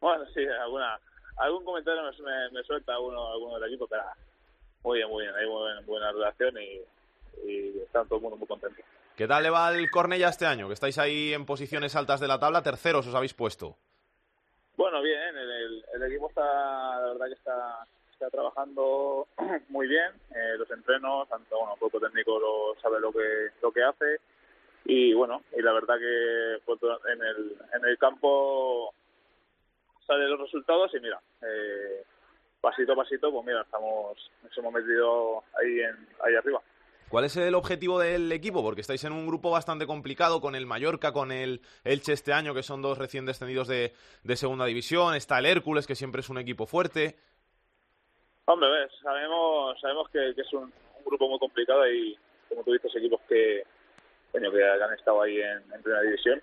[0.00, 0.98] Bueno, sí, alguna,
[1.36, 4.04] algún comentario me, me, me suelta alguno, alguno del equipo, pero
[4.84, 6.80] muy bien, muy bien, hay buena, buena relación y,
[7.44, 8.80] y está todo el mundo muy contento.
[9.16, 10.68] ¿Qué tal le va el Cornella este año?
[10.68, 13.76] Que estáis ahí en posiciones altas de la tabla, terceros os habéis puesto.
[14.78, 19.26] Bueno, bien, el, el- el equipo está, la verdad que está, está trabajando
[19.70, 23.72] muy bien, eh, los entrenos, tanto, bueno, el cuerpo técnico lo, sabe lo que, lo
[23.72, 24.20] que hace
[24.84, 26.78] y bueno, y la verdad que pues,
[27.12, 28.94] en, el, en el campo
[30.06, 32.04] salen los resultados y mira, eh,
[32.60, 36.62] pasito a pasito, pues mira, estamos, nos hemos metido ahí, en, ahí arriba.
[37.08, 38.62] ¿Cuál es el objetivo del equipo?
[38.62, 42.52] Porque estáis en un grupo bastante complicado con el Mallorca, con el Elche este año,
[42.52, 43.92] que son dos recién descendidos de,
[44.36, 45.14] segunda división.
[45.14, 47.16] Está el Hércules, que siempre es un equipo fuerte.
[48.44, 48.68] Hombre,
[49.02, 50.70] sabemos, sabemos que, es un,
[51.06, 52.14] grupo muy complicado y,
[52.50, 53.62] como tú dices, equipos que,
[54.30, 56.42] coño, que han estado ahí en, en primera división.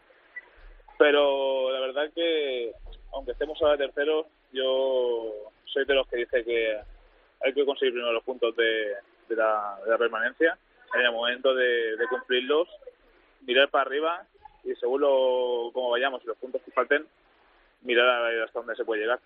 [0.97, 2.73] Pero la verdad que,
[3.13, 5.31] aunque estemos ahora terceros, yo
[5.65, 6.79] soy de los que dice que
[7.45, 8.95] hay que conseguir primero los puntos de,
[9.29, 10.57] de, la, de la permanencia.
[10.93, 12.67] En el momento de, de cumplirlos,
[13.41, 14.25] mirar para arriba
[14.63, 17.05] y según lo, como vayamos y los puntos que falten,
[17.81, 19.19] mirar a ver hasta dónde se puede llegar.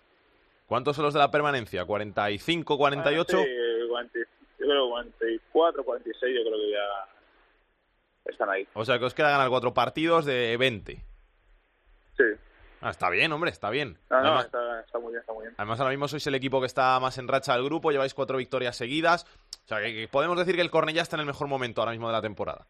[0.66, 1.84] ¿Cuántos son los de la permanencia?
[1.84, 3.38] ¿45, 48?
[3.38, 4.18] Ah, sí, 40,
[4.58, 7.08] yo creo 44, 46, yo creo que ya
[8.30, 8.66] están ahí.
[8.74, 10.94] O sea, que os queda ganar cuatro partidos de 20.
[12.16, 12.24] Sí.
[12.82, 13.98] Ah, está bien, hombre, está bien.
[14.10, 15.54] No, no, Además, está, está muy bien, está muy bien.
[15.56, 18.38] además, ahora mismo sois el equipo que está más en racha del grupo, lleváis cuatro
[18.38, 19.26] victorias seguidas.
[19.70, 22.12] Sea, que, podemos decir que el Cornellá está en el mejor momento ahora mismo de
[22.14, 22.66] la temporada.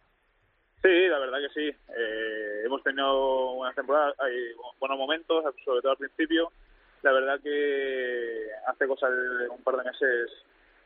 [0.82, 1.76] Sí, la verdad que sí.
[1.96, 6.52] Eh, hemos tenido buenas temporadas, hay bu- buenos momentos, sobre todo al principio.
[7.00, 10.30] La verdad que hace cosa de un par de meses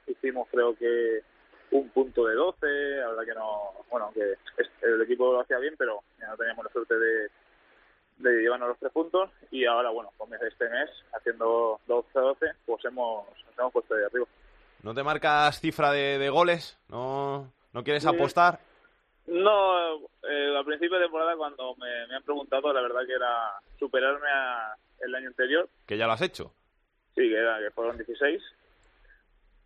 [0.07, 1.23] hicimos creo que
[1.73, 2.65] un punto de 12,
[3.01, 4.35] la verdad que no, bueno, que
[4.83, 7.29] el equipo lo hacía bien, pero ya no teníamos la suerte de,
[8.19, 13.27] de llevarnos los tres puntos y ahora, bueno, con este mes, haciendo 12-12, pues hemos,
[13.47, 14.27] nos hemos puesto de arriba.
[14.85, 16.79] ¿No te marcas cifra de, de goles?
[16.89, 18.61] ¿No, ¿No quieres apostar?
[19.27, 19.97] No,
[20.29, 24.29] eh, al principio de temporada cuando me, me han preguntado, la verdad que era superarme
[24.31, 26.53] a el año anterior, Que ya lo has hecho.
[27.15, 28.43] sí, que, era, que fueron 16.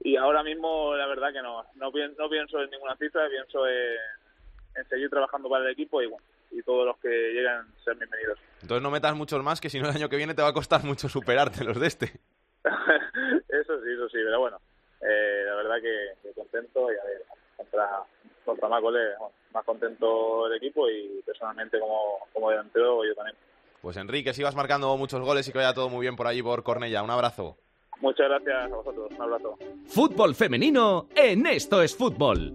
[0.01, 3.67] Y ahora mismo la verdad que no, no, pien- no pienso en ninguna cifra, pienso
[3.67, 3.97] en,
[4.77, 8.39] en seguir trabajando para el equipo y bueno, y todos los que lleguen ser bienvenidos.
[8.63, 10.53] Entonces no metas muchos más, que si no el año que viene te va a
[10.55, 12.07] costar mucho superarte los de este.
[12.65, 14.61] eso sí, eso sí, pero bueno,
[15.01, 17.25] eh, la verdad que, que contento y a ver,
[17.57, 18.03] contra,
[18.45, 23.37] contra más goles, bueno, más contento el equipo y personalmente como, como delantero yo también.
[23.81, 26.63] Pues Enrique, sigas marcando muchos goles y que vaya todo muy bien por allí por
[26.63, 27.03] Cornella.
[27.03, 27.57] Un abrazo.
[28.01, 29.59] Muchas gracias a vosotros, un abrazo.
[29.87, 32.55] Fútbol femenino en Esto es Fútbol.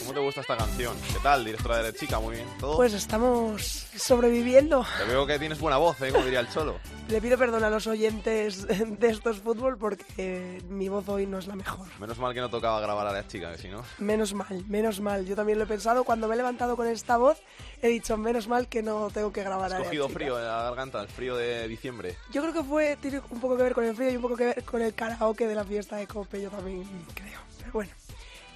[0.00, 0.96] ¿Cómo te gusta esta canción?
[1.12, 2.18] ¿Qué tal, directora de Chica?
[2.18, 2.48] Muy bien.
[2.58, 2.76] ¿Todo?
[2.76, 4.84] Pues estamos sobreviviendo.
[4.98, 6.10] Te veo que tienes buena voz, ¿eh?
[6.10, 6.78] Como diría el Cholo.
[7.08, 11.46] Le pido perdón a los oyentes de estos fútbol porque mi voz hoy no es
[11.46, 11.86] la mejor.
[12.00, 13.82] Menos mal que no tocaba grabar a la chica, que si no...
[13.98, 15.26] Menos mal, menos mal.
[15.26, 16.04] Yo también lo he pensado.
[16.04, 17.38] Cuando me he levantado con esta voz,
[17.80, 21.00] he dicho, menos mal que no tengo que grabar a cogido frío en la garganta,
[21.00, 22.16] el frío de diciembre.
[22.30, 24.36] Yo creo que fue, tiene un poco que ver con el frío y un poco
[24.36, 27.40] que ver con el karaoke de la fiesta de Cope, yo también creo.
[27.58, 27.90] Pero bueno,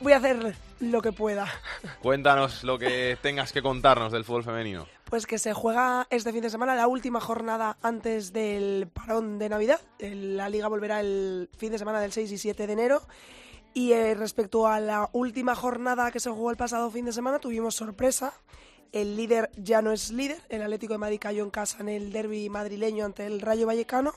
[0.01, 1.47] voy a hacer lo que pueda.
[2.03, 4.87] Cuéntanos lo que tengas que contarnos del fútbol femenino.
[5.05, 9.49] Pues que se juega este fin de semana la última jornada antes del parón de
[9.49, 9.81] Navidad.
[9.99, 13.03] La liga volverá el fin de semana del 6 y 7 de enero.
[13.73, 17.39] Y eh, respecto a la última jornada que se jugó el pasado fin de semana,
[17.39, 18.33] tuvimos sorpresa.
[18.93, 20.41] El líder ya no es líder.
[20.49, 24.13] El Atlético de Madrid cayó en casa en el derby madrileño ante el Rayo Vallecano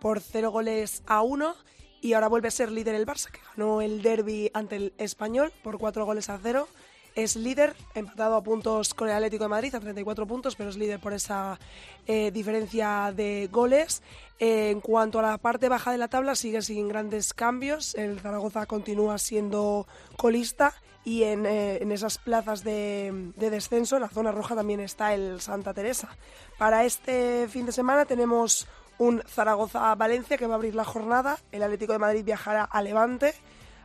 [0.00, 1.54] por 0 goles a 1.
[2.02, 5.52] Y ahora vuelve a ser líder el Barça, que ganó el derby ante el Español
[5.62, 6.68] por 4 goles a 0
[7.14, 10.76] es líder, empatado a puntos con el Atlético de Madrid, a 34 puntos, pero es
[10.76, 11.58] líder por esa
[12.06, 14.02] eh, diferencia de goles.
[14.38, 17.94] Eh, en cuanto a la parte baja de la tabla, sigue sin grandes cambios.
[17.94, 19.86] El Zaragoza continúa siendo
[20.16, 20.74] colista
[21.04, 25.12] y en, eh, en esas plazas de, de descenso, en la zona roja, también está
[25.14, 26.16] el Santa Teresa.
[26.58, 28.66] Para este fin de semana tenemos
[29.02, 31.38] un Zaragoza-Valencia que va a abrir la jornada.
[31.50, 33.34] El Atlético de Madrid viajará a Levante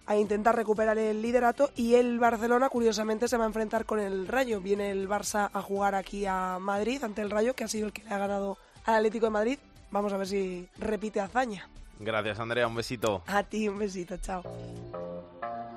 [0.05, 4.27] a intentar recuperar el liderato y el Barcelona curiosamente se va a enfrentar con el
[4.27, 4.61] Rayo.
[4.61, 7.93] Viene el Barça a jugar aquí a Madrid ante el Rayo que ha sido el
[7.93, 9.59] que le ha ganado al Atlético de Madrid.
[9.89, 11.67] Vamos a ver si repite hazaña.
[11.99, 12.67] Gracias, Andrea.
[12.67, 13.23] Un besito.
[13.25, 14.43] A ti un besito, chao.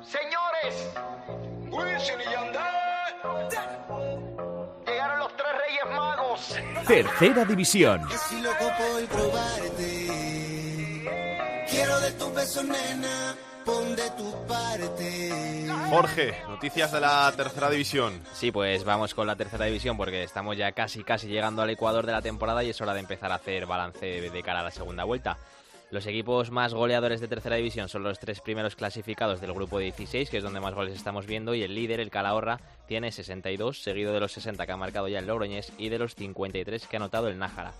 [0.03, 0.91] Señores,
[1.71, 2.61] Wilson y Yandel
[5.85, 6.55] Reyes Magos.
[6.87, 8.03] Tercera división.
[8.11, 10.07] Estoy loco por probarte.
[11.71, 13.37] Quiero de tus besos, nena.
[13.65, 15.69] Pon de tu parte.
[15.91, 18.23] Jorge, noticias de la tercera división.
[18.33, 22.07] Sí, pues vamos con la tercera división porque estamos ya casi casi llegando al ecuador
[22.07, 24.71] de la temporada y es hora de empezar a hacer balance de cara a la
[24.71, 25.37] segunda vuelta.
[25.91, 29.87] Los equipos más goleadores de tercera división son los tres primeros clasificados del grupo de
[29.87, 33.83] 16, que es donde más goles estamos viendo, y el líder, el Calahorra, tiene 62,
[33.83, 36.97] seguido de los 60 que ha marcado ya el Logroñés y de los 53 que
[36.97, 37.73] ha anotado el Nájara.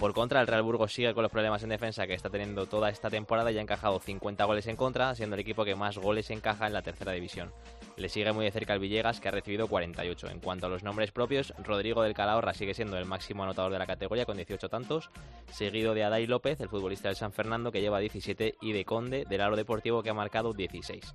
[0.00, 2.88] Por contra, el Real Burgos sigue con los problemas en defensa que está teniendo toda
[2.88, 6.30] esta temporada y ha encajado 50 goles en contra, siendo el equipo que más goles
[6.30, 7.52] encaja en la tercera división.
[7.98, 10.30] Le sigue muy de cerca el Villegas, que ha recibido 48.
[10.30, 13.78] En cuanto a los nombres propios, Rodrigo del Calahorra sigue siendo el máximo anotador de
[13.78, 15.10] la categoría con 18 tantos,
[15.52, 19.26] seguido de Adai López, el futbolista del San Fernando, que lleva 17, y de Conde,
[19.28, 21.14] del Aro Deportivo, que ha marcado 16.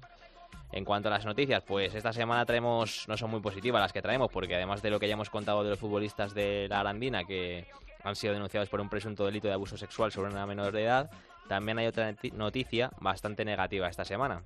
[0.73, 4.03] En cuanto a las noticias, pues esta semana traemos, no son muy positivas las que
[4.03, 7.23] traemos, porque además de lo que ya hemos contado de los futbolistas de la Arandina,
[7.23, 7.65] que
[8.05, 11.11] han sido denunciados por un presunto delito de abuso sexual sobre una menor de edad,
[11.49, 14.43] también hay otra noticia bastante negativa esta semana.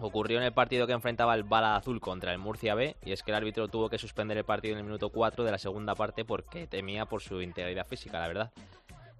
[0.00, 3.22] Ocurrió en el partido que enfrentaba el Bala Azul contra el Murcia B, y es
[3.22, 5.94] que el árbitro tuvo que suspender el partido en el minuto 4 de la segunda
[5.94, 8.52] parte porque temía por su integridad física, la verdad.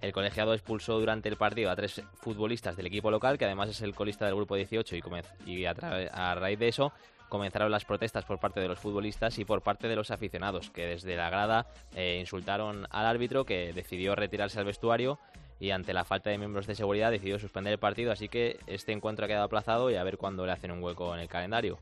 [0.00, 3.80] El colegiado expulsó durante el partido a tres futbolistas del equipo local, que además es
[3.82, 5.02] el colista del grupo 18, y,
[5.46, 5.74] y a,
[6.12, 6.92] a raíz de eso
[7.34, 10.86] comenzaron las protestas por parte de los futbolistas y por parte de los aficionados, que
[10.86, 11.66] desde la grada
[11.96, 15.18] eh, insultaron al árbitro, que decidió retirarse al vestuario
[15.58, 18.92] y ante la falta de miembros de seguridad decidió suspender el partido, así que este
[18.92, 21.80] encuentro ha quedado aplazado y a ver cuándo le hacen un hueco en el calendario.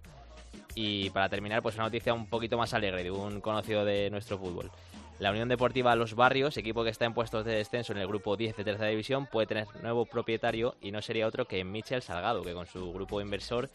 [0.75, 4.39] Y para terminar, pues una noticia un poquito más alegre de un conocido de nuestro
[4.39, 4.71] fútbol.
[5.19, 8.37] La Unión Deportiva Los Barrios, equipo que está en puestos de descenso en el grupo
[8.37, 12.43] 10 de tercera división, puede tener nuevo propietario y no sería otro que Michel Salgado,
[12.43, 13.71] que con su grupo inversor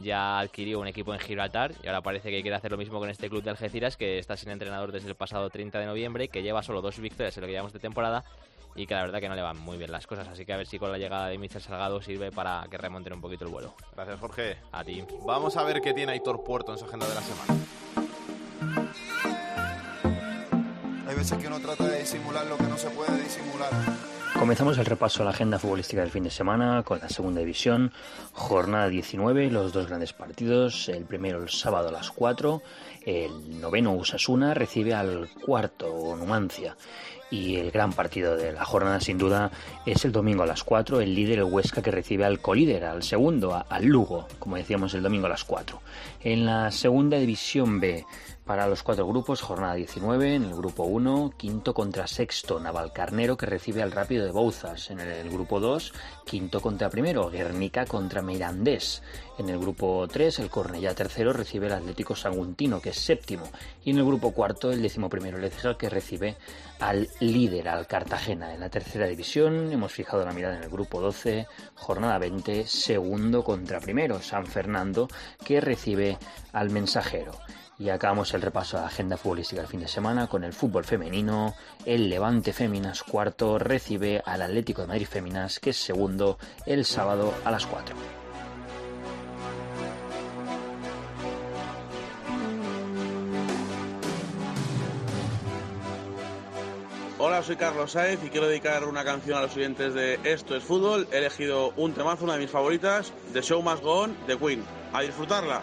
[0.00, 3.08] ya adquirió un equipo en Gibraltar y ahora parece que quiere hacer lo mismo con
[3.08, 6.42] este club de Algeciras, que está sin entrenador desde el pasado 30 de noviembre, que
[6.42, 8.24] lleva solo dos victorias en lo que llevamos de temporada
[8.74, 10.28] y que la verdad que no le van muy bien las cosas.
[10.28, 13.12] Así que a ver si con la llegada de Michel Salgado sirve para que remonten
[13.12, 13.74] un poquito el vuelo.
[13.94, 14.56] Gracias, Jorge.
[14.72, 15.04] A ti.
[15.24, 17.60] Vamos a ver qué tiene Aitor Puerto en su agenda de la semana.
[21.12, 23.70] Hay veces que uno trata de disimular lo que no se puede disimular.
[24.38, 27.92] Comenzamos el repaso a la agenda futbolística del fin de semana con la segunda división,
[28.32, 32.62] jornada 19, los dos grandes partidos, el primero el sábado a las 4,
[33.04, 36.78] el noveno Usasuna recibe al cuarto Numancia.
[37.30, 39.50] Y el gran partido de la jornada sin duda
[39.86, 43.02] es el domingo a las 4, el líder el Huesca que recibe al colíder, al
[43.02, 45.80] segundo, al Lugo, como decíamos el domingo a las 4.
[46.22, 48.04] En la segunda división B,
[48.44, 53.46] para los cuatro grupos, jornada 19, en el grupo 1, quinto contra sexto, Navalcarnero que
[53.46, 54.90] recibe al Rápido de Bouzas.
[54.90, 55.92] En el, grupo 2,
[56.26, 59.02] quinto contra primero, Guernica contra Mirandés.
[59.38, 63.44] En el grupo 3, el Cornellá tercero recibe el Atlético Saguntino, que es séptimo.
[63.84, 66.36] Y en el grupo cuarto, el décimo primero, el que recibe
[66.80, 68.52] al líder, al Cartagena.
[68.52, 73.44] En la tercera división, hemos fijado la mirada en el grupo 12, jornada 20, segundo
[73.44, 75.08] contra primero, San Fernando,
[75.44, 76.18] que recibe
[76.52, 77.32] al Mensajero.
[77.82, 80.84] Y acabamos el repaso a la agenda futbolística del fin de semana con el fútbol
[80.84, 81.56] femenino.
[81.84, 87.34] El Levante Féminas cuarto recibe al Atlético de Madrid Féminas, que es segundo, el sábado
[87.44, 87.96] a las 4.
[97.18, 100.62] Hola, soy Carlos Saez y quiero dedicar una canción a los oyentes de Esto es
[100.62, 101.08] Fútbol.
[101.10, 104.64] He elegido un temazo, una de mis favoritas, The Show Must Go On, de Queen.
[104.92, 105.62] A disfrutarla.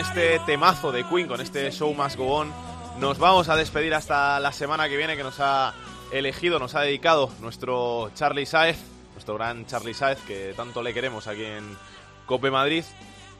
[0.00, 2.50] este temazo de Queen, con este Show Must Go On,
[2.98, 5.74] nos vamos a despedir hasta la semana que viene que nos ha
[6.10, 8.78] elegido, nos ha dedicado nuestro Charlie Saez,
[9.12, 11.76] nuestro gran Charlie Saez, que tanto le queremos aquí en
[12.24, 12.82] Cope Madrid.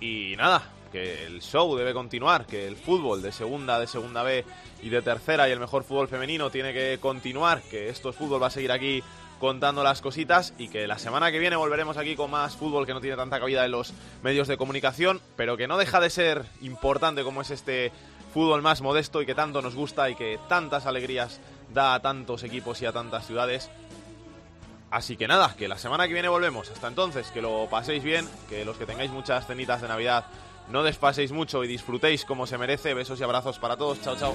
[0.01, 4.45] Y nada, que el show debe continuar, que el fútbol de segunda, de segunda B
[4.83, 8.43] y de tercera y el mejor fútbol femenino tiene que continuar, que esto es fútbol
[8.43, 9.03] va a seguir aquí
[9.41, 12.93] contando las cositas y que la semana que viene volveremos aquí con más fútbol que
[12.93, 16.45] no tiene tanta cabida en los medios de comunicación, pero que no deja de ser
[16.61, 17.91] importante como es este
[18.33, 21.41] fútbol más modesto y que tanto nos gusta y que tantas alegrías
[21.73, 23.71] da a tantos equipos y a tantas ciudades.
[24.91, 26.71] Así que nada, que la semana que viene volvemos.
[26.71, 30.27] Hasta entonces, que lo paséis bien, que los que tengáis muchas cenitas de Navidad
[30.69, 32.93] no despaséis mucho y disfrutéis como se merece.
[32.95, 34.01] Besos y abrazos para todos.
[34.03, 34.35] Chao, chao.